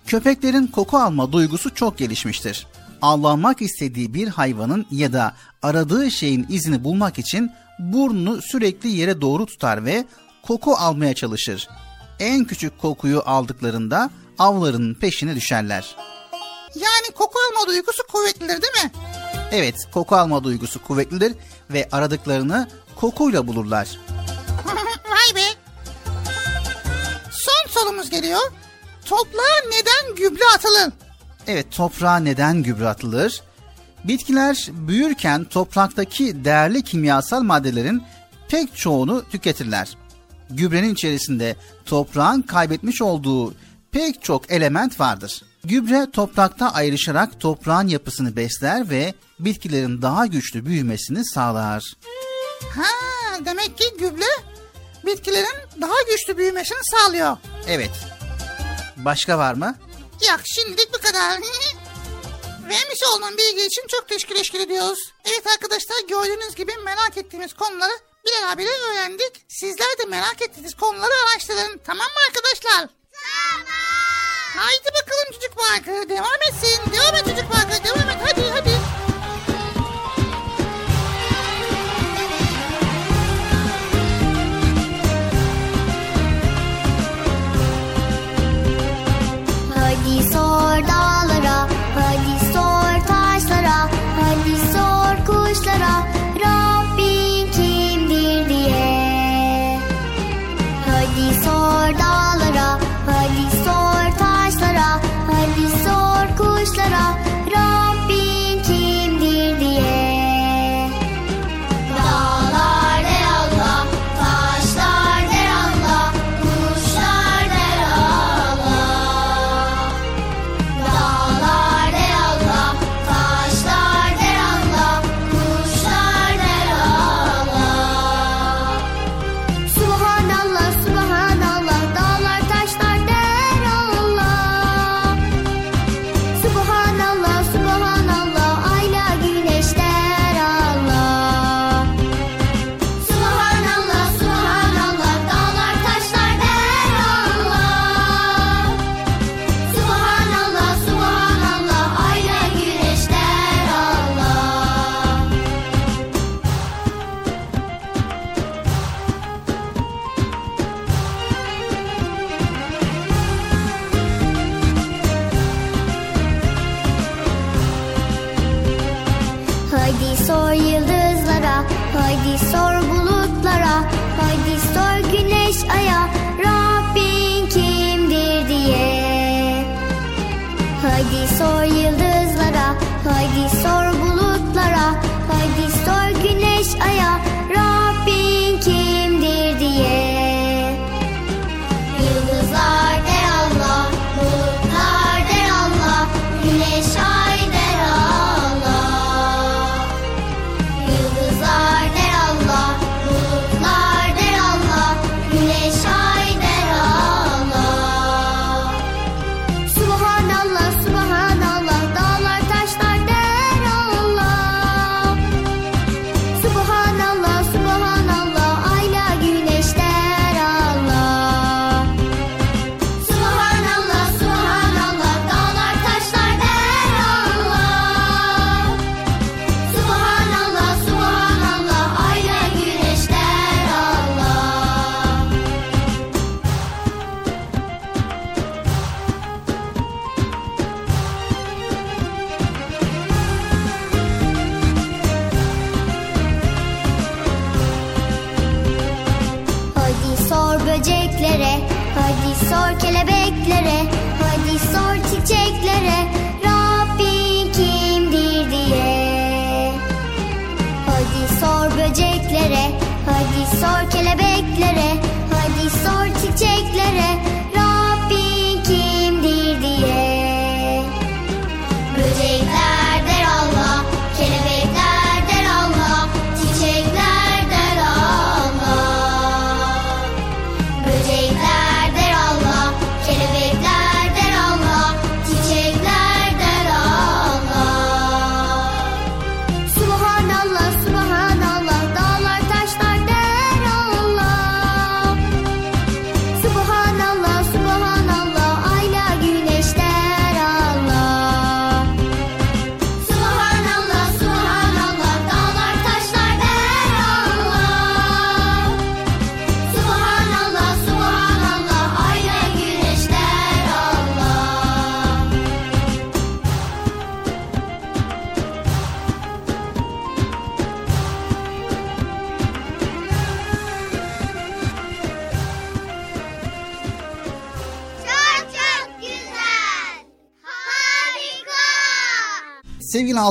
Köpeklerin 0.08 0.66
koku 0.66 0.98
alma 0.98 1.32
duygusu 1.32 1.74
çok 1.74 1.98
gelişmiştir. 1.98 2.66
Avlanmak 3.02 3.62
istediği 3.62 4.14
bir 4.14 4.28
hayvanın 4.28 4.86
ya 4.90 5.12
da 5.12 5.34
aradığı 5.62 6.10
şeyin 6.10 6.46
izini 6.48 6.84
bulmak 6.84 7.18
için 7.18 7.50
burnunu 7.78 8.42
sürekli 8.42 8.88
yere 8.88 9.20
doğru 9.20 9.46
tutar 9.46 9.84
ve 9.84 10.04
koku 10.42 10.74
almaya 10.74 11.14
çalışır. 11.14 11.68
En 12.20 12.44
küçük 12.44 12.78
kokuyu 12.78 13.22
aldıklarında 13.26 14.10
avlarının 14.38 14.94
peşine 14.94 15.36
düşerler. 15.36 15.96
Yani 16.74 17.14
koku 17.14 17.38
alma 17.50 17.66
duygusu 17.66 18.06
kuvvetlidir 18.06 18.62
değil 18.62 18.84
mi? 18.84 18.90
Evet, 19.52 19.74
koku 19.92 20.16
alma 20.16 20.44
duygusu 20.44 20.84
kuvvetlidir 20.84 21.34
ve 21.70 21.88
aradıklarını 21.92 22.68
kokuyla 22.96 23.46
bulurlar. 23.46 23.88
Vay 25.10 25.36
be. 25.36 25.46
Son 27.30 27.80
sorumuz 27.80 28.10
geliyor. 28.10 28.40
Toprağa 29.08 29.68
neden 29.68 30.14
gübre 30.16 30.44
atılır? 30.54 30.92
Evet, 31.46 31.66
toprağa 31.70 32.16
neden 32.16 32.62
gübre 32.62 32.88
atılır? 32.88 33.42
Bitkiler 34.04 34.68
büyürken 34.70 35.44
topraktaki 35.44 36.44
değerli 36.44 36.82
kimyasal 36.82 37.42
maddelerin 37.42 38.02
pek 38.48 38.76
çoğunu 38.76 39.28
tüketirler. 39.28 39.88
Gübrenin 40.50 40.94
içerisinde 40.94 41.56
toprağın 41.86 42.42
kaybetmiş 42.42 43.02
olduğu 43.02 43.54
pek 43.92 44.22
çok 44.22 44.50
element 44.50 45.00
vardır. 45.00 45.42
Gübre 45.64 46.10
toprakta 46.12 46.72
ayrışarak 46.72 47.40
toprağın 47.40 47.88
yapısını 47.88 48.36
besler 48.36 48.90
ve 48.90 49.14
bitkilerin 49.40 50.02
daha 50.02 50.26
güçlü 50.26 50.66
büyümesini 50.66 51.24
sağlar. 51.24 51.92
Ha, 52.76 52.84
demek 53.44 53.78
ki 53.78 53.84
gübre 53.98 54.30
bitkilerin 55.06 55.80
daha 55.80 56.02
güçlü 56.10 56.36
büyümesini 56.36 56.78
sağlıyor. 56.82 57.36
Evet. 57.68 58.17
Başka 58.98 59.38
var 59.38 59.54
mı? 59.54 59.78
Yok 60.30 60.40
şimdilik 60.44 60.94
bu 60.94 60.98
kadar. 60.98 61.30
Vermiş 62.68 63.02
olduğun 63.02 63.38
bilgi 63.38 63.66
için 63.66 63.86
çok 63.88 64.08
teşekkür 64.08 64.60
ediyoruz. 64.60 64.98
Evet 65.24 65.46
arkadaşlar 65.46 65.96
gördüğünüz 66.08 66.54
gibi 66.54 66.72
merak 66.84 67.16
ettiğimiz 67.16 67.52
konuları 67.54 67.92
Bilal 68.28 68.52
abiyle 68.52 68.70
öğrendik. 68.70 69.44
Sizler 69.48 69.98
de 69.98 70.04
merak 70.04 70.42
ettiğiniz 70.42 70.74
konuları 70.74 71.12
araştırın. 71.24 71.80
Tamam 71.86 72.06
mı 72.06 72.20
arkadaşlar? 72.28 72.88
Tamam. 73.12 73.66
Haydi 74.56 74.84
bakalım 74.84 75.32
çocuk 75.32 75.56
parkı. 75.56 76.08
Devam 76.08 76.40
etsin. 76.48 76.92
Devam 76.92 77.14
et 77.16 77.24
çocuk 77.24 77.52
parkı. 77.52 77.84
Devam 77.84 78.08
et. 78.08 78.16
Hadi 78.24 78.50
hadi. 78.50 78.67
Hadi 90.08 90.22
sor 90.22 90.88
dağlara, 90.88 91.37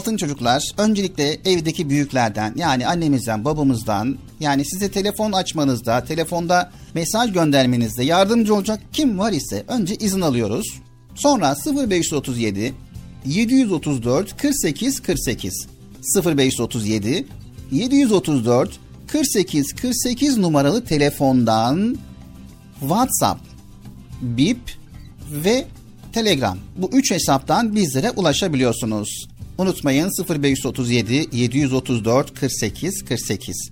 altın 0.08 0.18
çocuklar, 0.18 0.72
öncelikle 0.78 1.38
evdeki 1.46 1.90
büyüklerden 1.90 2.54
yani 2.56 2.88
annemizden, 2.88 3.46
babamızdan 3.46 4.18
yani 4.40 4.66
size 4.66 4.92
telefon 4.92 5.32
açmanızda, 5.32 6.04
telefonda 6.06 6.72
mesaj 6.94 7.34
göndermenizde 7.34 8.04
yardımcı 8.04 8.56
olacak 8.56 8.80
kim 8.94 9.20
var 9.20 9.32
ise 9.32 9.64
önce 9.68 9.96
izin 9.96 10.22
alıyoruz. 10.22 10.80
Sonra 11.16 11.56
0537 11.90 12.74
734 13.26 14.38
48 14.38 15.02
48 15.02 15.68
0537 16.26 17.28
734 17.72 18.80
48 19.08 19.74
48 19.76 20.38
numaralı 20.38 20.86
telefondan 20.86 21.98
WhatsApp, 22.80 23.42
Bip 24.22 24.60
ve 25.32 25.66
Telegram. 26.14 26.58
Bu 26.78 26.90
üç 26.94 27.12
hesaptan 27.12 27.76
bizlere 27.76 28.12
ulaşabiliyorsunuz. 28.12 29.37
Unutmayın 29.58 30.12
0537 30.30 31.28
734 31.32 32.40
48 32.40 33.06
48. 33.06 33.72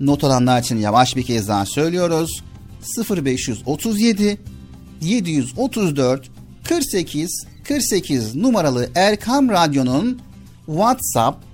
Not 0.00 0.24
alanlar 0.24 0.60
için 0.60 0.78
yavaş 0.78 1.16
bir 1.16 1.22
kez 1.22 1.48
daha 1.48 1.66
söylüyoruz. 1.66 2.42
0537 3.10 4.38
734 5.00 6.30
48 6.64 7.46
48 7.64 8.34
numaralı 8.34 8.88
Erkam 8.94 9.48
Radyo'nun 9.48 10.20
WhatsApp, 10.66 11.44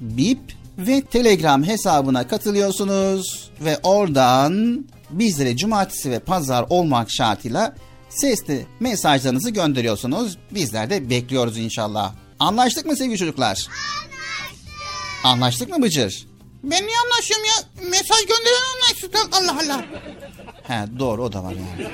Bip 0.00 0.40
ve 0.78 1.00
Telegram 1.00 1.64
hesabına 1.64 2.28
katılıyorsunuz 2.28 3.50
ve 3.64 3.78
oradan 3.82 4.84
bizlere 5.10 5.56
cumartesi 5.56 6.10
ve 6.10 6.18
pazar 6.18 6.66
olmak 6.68 7.10
şartıyla 7.10 7.74
sesli 8.08 8.66
mesajlarınızı 8.80 9.50
gönderiyorsunuz. 9.50 10.36
Bizler 10.50 10.90
de 10.90 11.10
bekliyoruz 11.10 11.58
inşallah. 11.58 12.14
Anlaştık 12.40 12.86
mı 12.86 12.96
sevgili 12.96 13.18
çocuklar? 13.18 13.48
Anlaştık. 13.48 15.24
Anlaştık 15.24 15.68
mı 15.68 15.82
Bıcır? 15.82 16.26
Ben 16.62 16.86
niye 16.86 16.96
anlaşıyorum 17.04 17.46
ya? 17.46 17.88
Mesaj 17.90 18.20
gönderen 18.20 18.76
anlaştık. 18.76 19.16
Allah 19.32 19.58
Allah. 19.64 19.84
He 20.62 20.98
doğru 20.98 21.22
o 21.22 21.32
da 21.32 21.44
var 21.44 21.52
yani. 21.52 21.90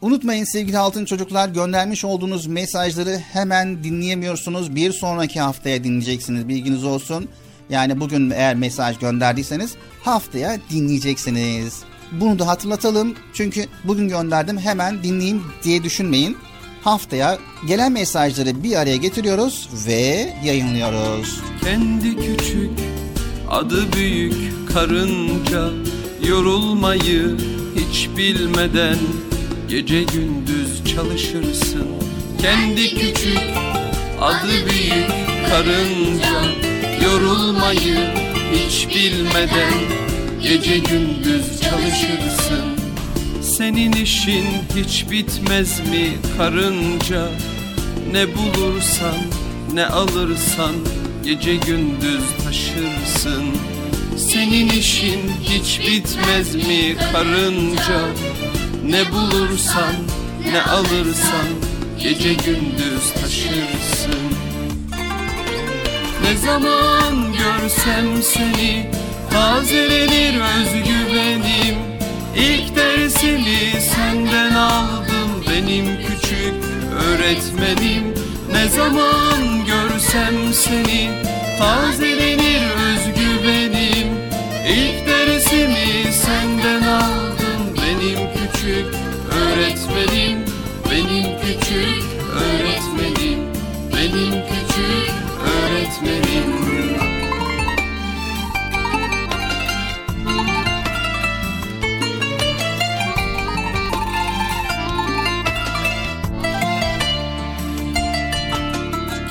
Unutmayın 0.00 0.44
sevgili 0.44 0.78
altın 0.78 1.04
çocuklar 1.04 1.48
göndermiş 1.48 2.04
olduğunuz 2.04 2.46
mesajları 2.46 3.18
hemen 3.32 3.84
dinleyemiyorsunuz. 3.84 4.74
Bir 4.74 4.92
sonraki 4.92 5.40
haftaya 5.40 5.84
dinleyeceksiniz 5.84 6.48
bilginiz 6.48 6.84
olsun. 6.84 7.28
Yani 7.70 8.00
bugün 8.00 8.30
eğer 8.30 8.54
mesaj 8.54 8.98
gönderdiyseniz 8.98 9.74
haftaya 10.02 10.58
dinleyeceksiniz. 10.70 11.82
Bunu 12.12 12.38
da 12.38 12.46
hatırlatalım. 12.46 13.16
Çünkü 13.34 13.66
bugün 13.84 14.08
gönderdim 14.08 14.58
hemen 14.58 15.02
dinleyeyim 15.02 15.42
diye 15.64 15.84
düşünmeyin. 15.84 16.38
Haftaya 16.84 17.38
gelen 17.66 17.92
mesajları 17.92 18.62
bir 18.62 18.76
araya 18.76 18.96
getiriyoruz 18.96 19.68
ve 19.88 20.34
yayınlıyoruz. 20.44 21.40
Kendi 21.62 22.16
küçük 22.16 22.70
adı 23.50 23.92
büyük 23.92 24.34
karınca 24.72 25.70
Yorulmayı 26.28 27.36
hiç 27.76 28.08
bilmeden 28.16 28.98
Gece 29.68 30.02
gündüz 30.02 30.94
çalışırsın 30.94 31.86
Kendi 32.42 32.88
küçük 32.90 33.40
adı 34.20 34.48
büyük 34.70 35.10
karınca 35.50 36.44
Yorulmayı 37.04 37.98
hiç 38.54 38.88
bilmeden 38.88 39.74
Gece 40.42 40.78
gündüz 40.78 41.60
çalışırsın 41.60 42.73
Senin 43.58 43.92
işin 43.92 44.44
hiç 44.76 45.10
bitmez 45.10 45.80
mi 45.80 46.12
karınca? 46.38 47.28
Ne 48.12 48.26
bulursan 48.34 49.16
ne 49.72 49.86
alırsan 49.86 50.74
Gece 51.24 51.56
gündüz 51.56 52.24
taşırsın. 52.44 53.44
Senin 54.16 54.68
işin 54.68 55.20
hiç 55.42 55.80
bitmez 55.80 56.54
mi 56.54 56.96
karınca? 57.12 58.00
Ne 58.86 59.12
bulursan 59.12 59.94
ne 60.52 60.62
alırsan 60.62 61.48
Gece 62.02 62.34
gündüz 62.34 63.12
taşırsın. 63.20 64.20
Ne 66.22 66.36
zaman 66.36 67.32
görsem 67.32 68.22
seni 68.22 68.90
Tazelenir 69.30 70.40
özgüvenim 70.40 71.83
İlk 72.36 72.76
dersimi 72.76 73.80
senden 73.80 74.54
aldım 74.54 75.44
Benim 75.50 75.86
küçük 75.86 76.54
öğretmenim. 76.92 78.14
Ne 78.52 78.68
zaman 78.68 79.66
görsem 79.66 80.52
seni 80.52 81.10
Tazelenir 81.58 82.62
özgüvenim. 82.90 84.08
İlk 84.68 85.08
dersimi 85.08 86.12
senden 86.12 86.82
aldım 86.82 87.76
Benim 87.76 88.18
küçük 88.34 88.94
öğretmenim. 89.32 90.38
Benim 90.90 91.40
küçük 91.40 92.04
öğretmenim 92.32 93.38
Benim 93.92 94.30
küçük 94.30 95.10
öğretmenim 95.44 96.53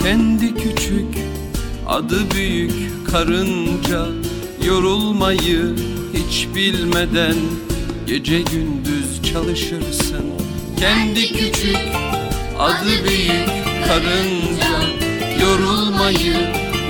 Kendi 0.03 0.55
küçük, 0.55 1.17
adı 1.88 2.31
büyük 2.31 2.73
karınca. 3.11 4.05
Yorulmayı 4.65 5.75
hiç 6.13 6.47
bilmeden 6.55 7.35
Gece 8.07 8.41
gündüz 8.41 9.31
çalışırsın. 9.34 10.25
Kendi 10.80 11.27
küçük, 11.27 11.77
adı 12.59 13.03
büyük 13.07 13.49
karınca. 13.88 14.81
Yorulmayı 15.41 16.35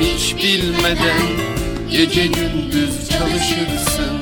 hiç 0.02 0.36
bilmeden 0.36 1.22
Gece 1.92 2.26
gündüz 2.26 3.10
çalışırsın. 3.10 4.18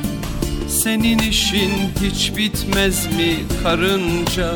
Senin 0.68 1.20
işin 1.20 1.72
hiç 2.04 2.38
bitmez 2.38 3.06
mi 3.06 3.36
karınca? 3.64 4.56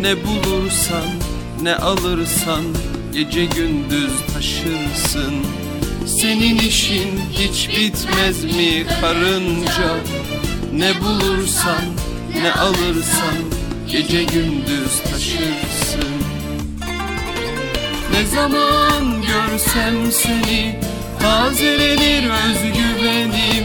Ne 0.00 0.14
bulursan 0.16 1.06
ne 1.62 1.76
alırsan 1.76 2.64
Gece 3.14 3.44
gündüz 3.44 4.12
taşırsın. 4.34 5.34
Senin 6.06 6.58
işin 6.58 7.20
hiç 7.32 7.68
bitmez 7.68 8.44
mi 8.44 8.86
karınca? 9.00 9.96
Ne 10.72 11.00
bulursan 11.00 11.84
ne 12.42 12.52
alırsan 12.52 13.36
Gece 13.90 14.24
gündüz 14.24 15.00
taşırsın. 15.10 16.14
Ne 18.12 18.26
zaman 18.26 19.22
görsem 19.22 20.12
seni 20.12 20.80
Tazelenir 21.20 22.30
özgüvenim. 22.30 23.64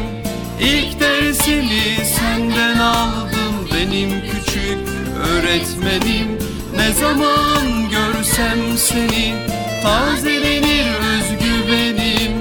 İlk 0.61 0.99
dersimi 0.99 2.05
senden 2.05 2.79
aldım 2.79 3.69
Benim 3.73 4.09
küçük 4.21 4.77
öğretmenim. 5.17 6.39
Ne 6.75 6.93
zaman 6.93 7.89
görsem 7.89 8.08
seni 8.23 9.35
Tazelenir 9.83 10.87
özgüvenim 10.93 12.31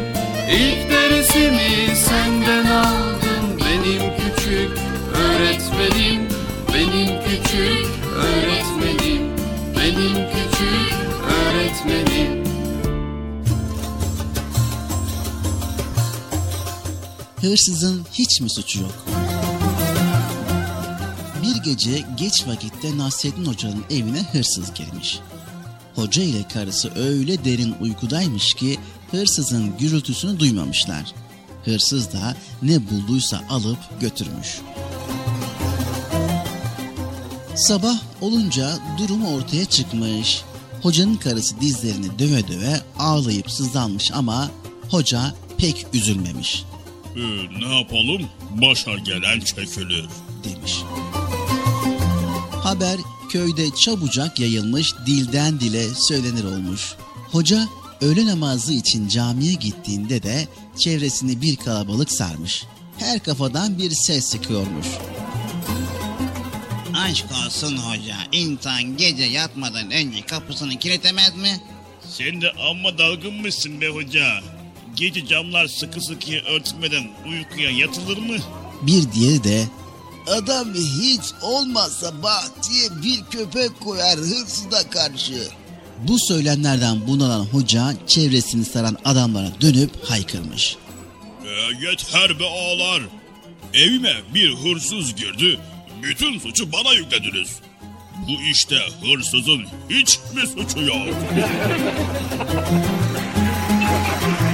İlk 0.51 0.91
dersimi 0.91 1.97
senden 1.97 2.67
aldım 2.67 3.59
Benim 3.61 4.03
küçük 4.17 4.79
öğretmenim 5.15 6.29
Benim 6.75 7.23
küçük 7.25 7.87
öğretmenim 8.17 9.23
Benim 9.77 10.15
küçük 10.15 10.95
öğretmenim 11.29 12.45
Hırsızın 17.41 18.07
hiç 18.13 18.41
mi 18.41 18.51
suçu 18.51 18.81
yok? 18.81 19.05
Bir 21.43 21.63
gece 21.63 22.05
geç 22.17 22.47
vakitte 22.47 22.99
Nasrettin 22.99 23.45
Hoca'nın 23.45 23.85
evine 23.91 24.23
hırsız 24.33 24.75
girmiş. 24.75 25.21
Hoca 25.99 26.23
ile 26.23 26.49
karısı 26.49 26.93
öyle 26.97 27.45
derin 27.45 27.75
uykudaymış 27.81 28.55
ki 28.55 28.79
hırsızın 29.11 29.79
gürültüsünü 29.79 30.41
duymamışlar. 30.41 31.15
Hırsız 31.65 32.13
da 32.13 32.37
ne 32.63 32.91
bulduysa 32.91 33.41
alıp 33.51 33.79
götürmüş. 34.01 34.59
Sabah 37.55 37.99
olunca 38.21 38.79
durum 38.99 39.25
ortaya 39.25 39.65
çıkmış. 39.65 40.43
Hocanın 40.83 41.17
karısı 41.17 41.61
dizlerini 41.61 42.19
döve 42.19 42.49
döve 42.49 42.81
ağlayıp 42.99 43.51
sızlanmış 43.51 44.13
ama 44.13 44.51
hoca 44.91 45.35
pek 45.59 45.87
üzülmemiş. 45.95 46.65
Ee, 47.17 47.21
ne 47.61 47.79
yapalım? 47.79 48.29
Başa 48.51 48.95
gelen 48.95 49.41
çekilir. 49.41 50.07
Demiş. 50.45 50.83
Haber 52.69 52.99
köyde 53.29 53.71
çabucak 53.71 54.41
yayılmış 54.41 54.93
dilden 55.07 55.61
dile 55.61 55.95
söylenir 55.95 56.45
olmuş. 56.45 56.95
Hoca 57.33 57.69
öğle 58.01 58.27
namazı 58.27 58.73
için 58.73 59.09
camiye 59.09 59.53
gittiğinde 59.55 60.23
de 60.23 60.49
çevresini 60.79 61.43
bir 61.43 61.57
kalabalık 61.57 62.13
sarmış. 62.13 62.65
Her 62.99 63.23
kafadan 63.23 63.79
bir 63.79 63.91
ses 63.91 64.33
çıkıyormuş. 64.33 64.87
Aşk 66.95 67.27
olsun 67.47 67.77
hoca. 67.77 68.17
İnsan 68.33 68.97
gece 68.97 69.25
yatmadan 69.25 69.91
önce 69.91 70.27
kapısını 70.27 70.79
kilitlemez 70.79 71.37
mi? 71.37 71.61
Sen 72.09 72.41
de 72.41 72.51
amma 72.71 72.99
dalgınmışsın 72.99 73.81
be 73.81 73.89
hoca. 73.89 74.41
Gece 74.97 75.27
camlar 75.27 75.67
sıkı 75.67 76.01
sıkıya 76.01 76.41
örtmeden 76.45 77.09
uykuya 77.29 77.71
yatılır 77.71 78.19
mı? 78.19 78.37
Bir 78.83 79.13
diğeri 79.13 79.45
de 79.45 79.65
Adam 80.31 80.75
hiç 80.75 81.21
olmazsa 81.43 82.23
bahçeye 82.23 82.89
bir 83.03 83.39
köpek 83.39 83.81
koyar 83.81 84.19
hırsıza 84.19 84.91
karşı. 84.91 85.49
bu 86.09 86.19
söylemlerden 86.19 87.07
bunalan 87.07 87.45
hoca 87.45 87.95
çevresini 88.07 88.65
saran 88.65 88.97
adamlara 89.05 89.49
dönüp 89.61 90.05
haykırmış. 90.05 90.77
Ee, 91.45 91.49
yeter 91.87 92.41
be 92.41 92.45
ağalar. 92.45 93.03
Evime 93.75 94.17
bir 94.35 94.55
hırsız 94.55 95.15
girdi. 95.15 95.61
Bütün 96.03 96.39
suçu 96.39 96.73
bana 96.73 96.93
yüklediniz. 96.93 97.49
Bu 98.29 98.43
işte 98.53 98.77
hırsızın 99.03 99.65
hiç 99.91 100.19
mi 100.35 100.43
suçu 100.47 100.81
yok? 100.85 101.15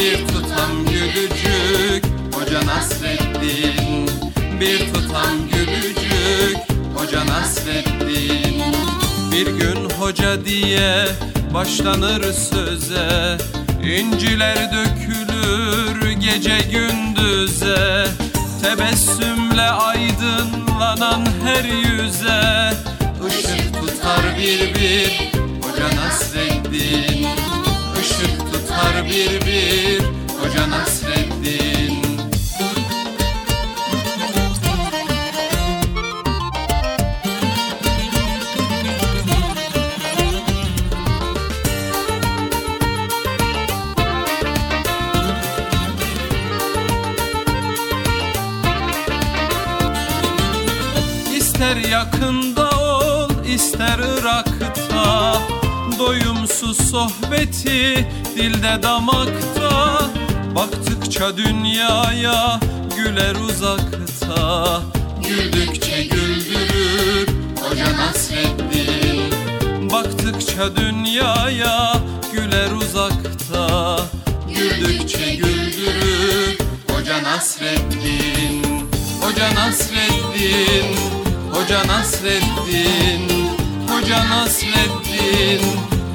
Bir 0.00 0.26
tutam 0.26 0.84
gülücük 0.84 2.04
Hoca 2.34 2.66
Nasreddin. 2.66 4.10
Bir 4.60 4.78
tutam 4.94 5.48
gülücük 5.52 6.56
Hoca 6.96 7.26
Nasreddin. 7.26 8.62
Bir 9.32 9.46
gün 9.46 9.90
hoca 9.90 10.44
diye 10.44 11.06
başlanır 11.54 12.32
söze 12.32 13.38
İnciler 13.84 14.56
dökülür 14.72 16.10
gece 16.10 16.58
gündüze. 16.72 18.06
Tebessümle 18.62 19.70
aydınlanan 19.70 21.26
her 21.44 21.64
yüze 21.64 22.72
Işık 23.28 23.80
tutar 23.80 24.38
bir 24.38 24.74
bir 24.74 25.32
Hoca 25.62 25.96
Nasreddin. 25.96 27.26
Işık 28.00 28.52
tutar 28.52 29.06
bir 29.06 29.46
bir 29.46 29.69
Hoca 30.60 30.70
Nasreddin 30.70 32.02
İster 51.36 51.76
yakında 51.76 52.70
ol 52.70 53.30
ister 53.54 53.98
Irak'ta. 53.98 55.38
Doyumsuz 55.98 56.90
sohbeti 56.90 58.08
dilde 58.36 58.82
damakta 58.82 60.19
Baktıkça 60.54 61.36
dünyaya 61.36 62.60
güler 62.96 63.34
uzakta. 63.34 64.82
Güldükçe 65.28 66.02
güldürür 66.02 67.28
Hoca 67.60 67.96
Nasreddin. 67.96 69.32
Baktıkça 69.92 70.76
dünyaya 70.76 71.94
güler 72.32 72.70
uzakta. 72.70 73.96
Güldükçe 74.48 75.34
güldürür 75.34 76.58
Hoca 76.90 77.22
Nasreddin. 77.22 78.86
Hoca 79.20 79.54
Nasreddin 79.54 80.96
Hoca 81.52 81.86
Nasreddin. 81.86 83.50
Hoca 83.88 84.28
Nasreddin 84.30 85.60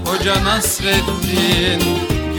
Hoca 0.05 0.43
Nasreddin 0.43 2.14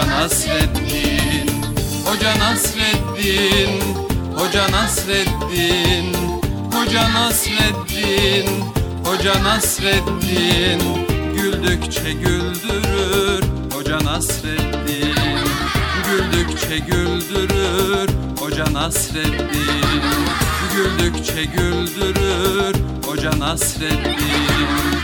Hoca 0.00 0.08
Nasreddin 0.08 1.48
Hoca 2.06 2.32
Nasreddin 2.38 3.80
Hoca 4.34 4.68
Nasreddin 4.70 6.14
Hoca 6.72 7.04
Nasreddin 7.12 8.70
Hoca 9.04 9.42
Nasreddin. 9.44 10.80
Güldükçe 11.34 12.12
güldürür 12.12 13.44
Hoca 13.74 13.98
Nasreddin. 14.04 15.14
Güldükçe 16.06 16.78
güldürür 16.78 18.08
Hoca 18.40 18.72
Nasreddin. 18.72 20.12
Güldükçe 20.74 21.44
güldürür 21.44 22.74
Hoca 23.06 23.38
Nasreddin 23.38 24.99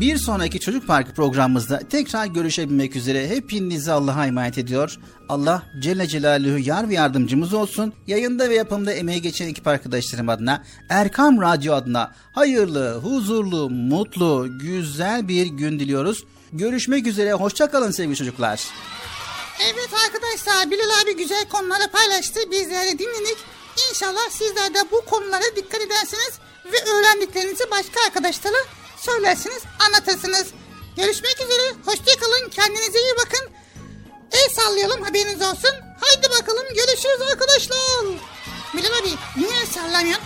Bir 0.00 0.16
sonraki 0.16 0.60
Çocuk 0.60 0.86
Parkı 0.86 1.14
programımızda 1.14 1.80
tekrar 1.90 2.26
görüşebilmek 2.26 2.96
üzere 2.96 3.28
hepinizi 3.28 3.92
Allah'a 3.92 4.26
emanet 4.26 4.58
ediyor. 4.58 4.98
Allah 5.28 5.62
Celle 5.82 6.06
Celaluhu 6.08 6.58
yar 6.58 6.88
ve 6.88 6.94
yardımcımız 6.94 7.54
olsun. 7.54 7.92
Yayında 8.06 8.50
ve 8.50 8.54
yapımda 8.54 8.92
emeği 8.92 9.22
geçen 9.22 9.48
ekip 9.48 9.66
arkadaşlarım 9.66 10.28
adına, 10.28 10.64
Erkam 10.88 11.40
Radyo 11.40 11.74
adına 11.74 12.14
hayırlı, 12.32 12.94
huzurlu, 12.94 13.70
mutlu, 13.70 14.58
güzel 14.58 15.28
bir 15.28 15.46
gün 15.46 15.80
diliyoruz. 15.80 16.24
Görüşmek 16.52 17.06
üzere, 17.06 17.32
hoşçakalın 17.32 17.90
sevgili 17.90 18.16
çocuklar. 18.16 18.60
Evet 19.64 19.90
arkadaşlar 20.06 20.70
Bilal 20.70 21.02
abi 21.02 21.16
güzel 21.16 21.44
konuları 21.48 21.90
paylaştı. 21.92 22.40
Bizler 22.50 22.86
de 22.86 22.98
dinledik. 22.98 23.38
İnşallah 23.90 24.30
sizler 24.30 24.74
de 24.74 24.78
bu 24.92 25.04
konulara 25.04 25.56
dikkat 25.56 25.80
edersiniz 25.80 26.32
ve 26.72 26.90
öğrendiklerinizi 26.90 27.64
başka 27.70 28.00
arkadaşlara 28.06 28.56
söylersiniz, 29.00 29.62
anlatırsınız. 29.86 30.46
Görüşmek 30.96 31.40
üzere. 31.40 31.74
Hoşçakalın. 31.84 32.48
Kendinize 32.50 32.98
iyi 33.00 33.14
bakın. 33.26 33.50
El 34.32 34.48
sallayalım 34.48 35.02
haberiniz 35.02 35.42
olsun. 35.42 35.74
Haydi 36.00 36.30
bakalım 36.40 36.64
görüşürüz 36.74 37.20
arkadaşlar. 37.32 37.78
Bilal 38.74 38.98
abi 39.00 39.08
niye 39.36 39.60
el 39.60 39.66
sallamıyorsun? 39.66 40.24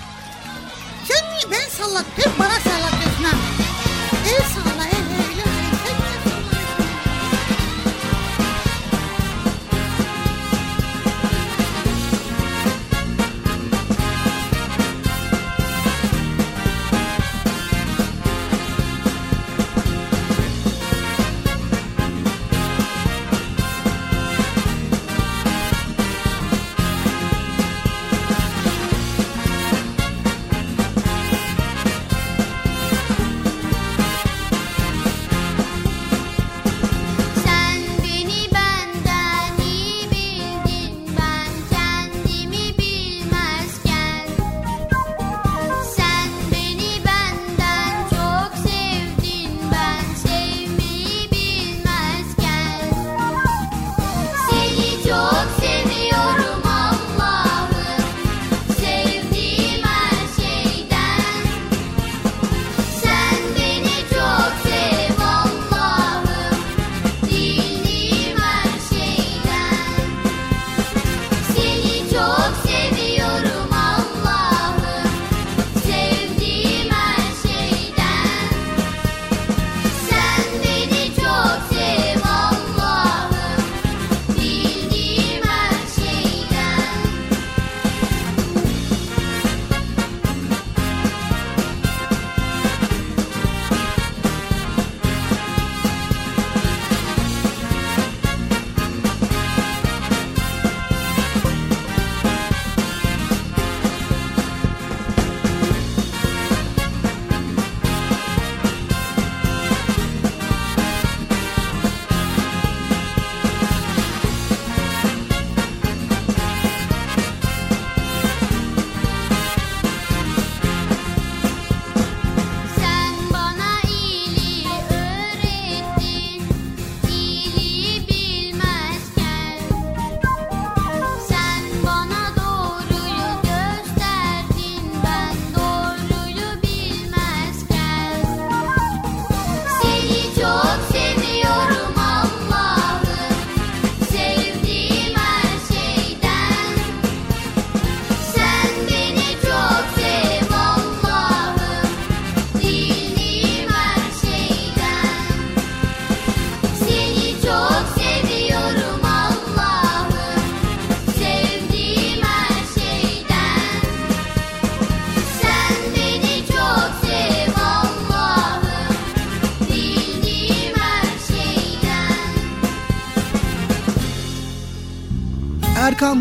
Sen 1.08 1.24
niye 1.30 1.50
ben 1.50 1.68
sallat? 1.68 2.04
Hep 2.16 2.38
bana 2.38 2.60
sallatıyorsun 2.60 3.24
ha. 3.24 3.36
El 4.28 4.42
salla 4.54 4.93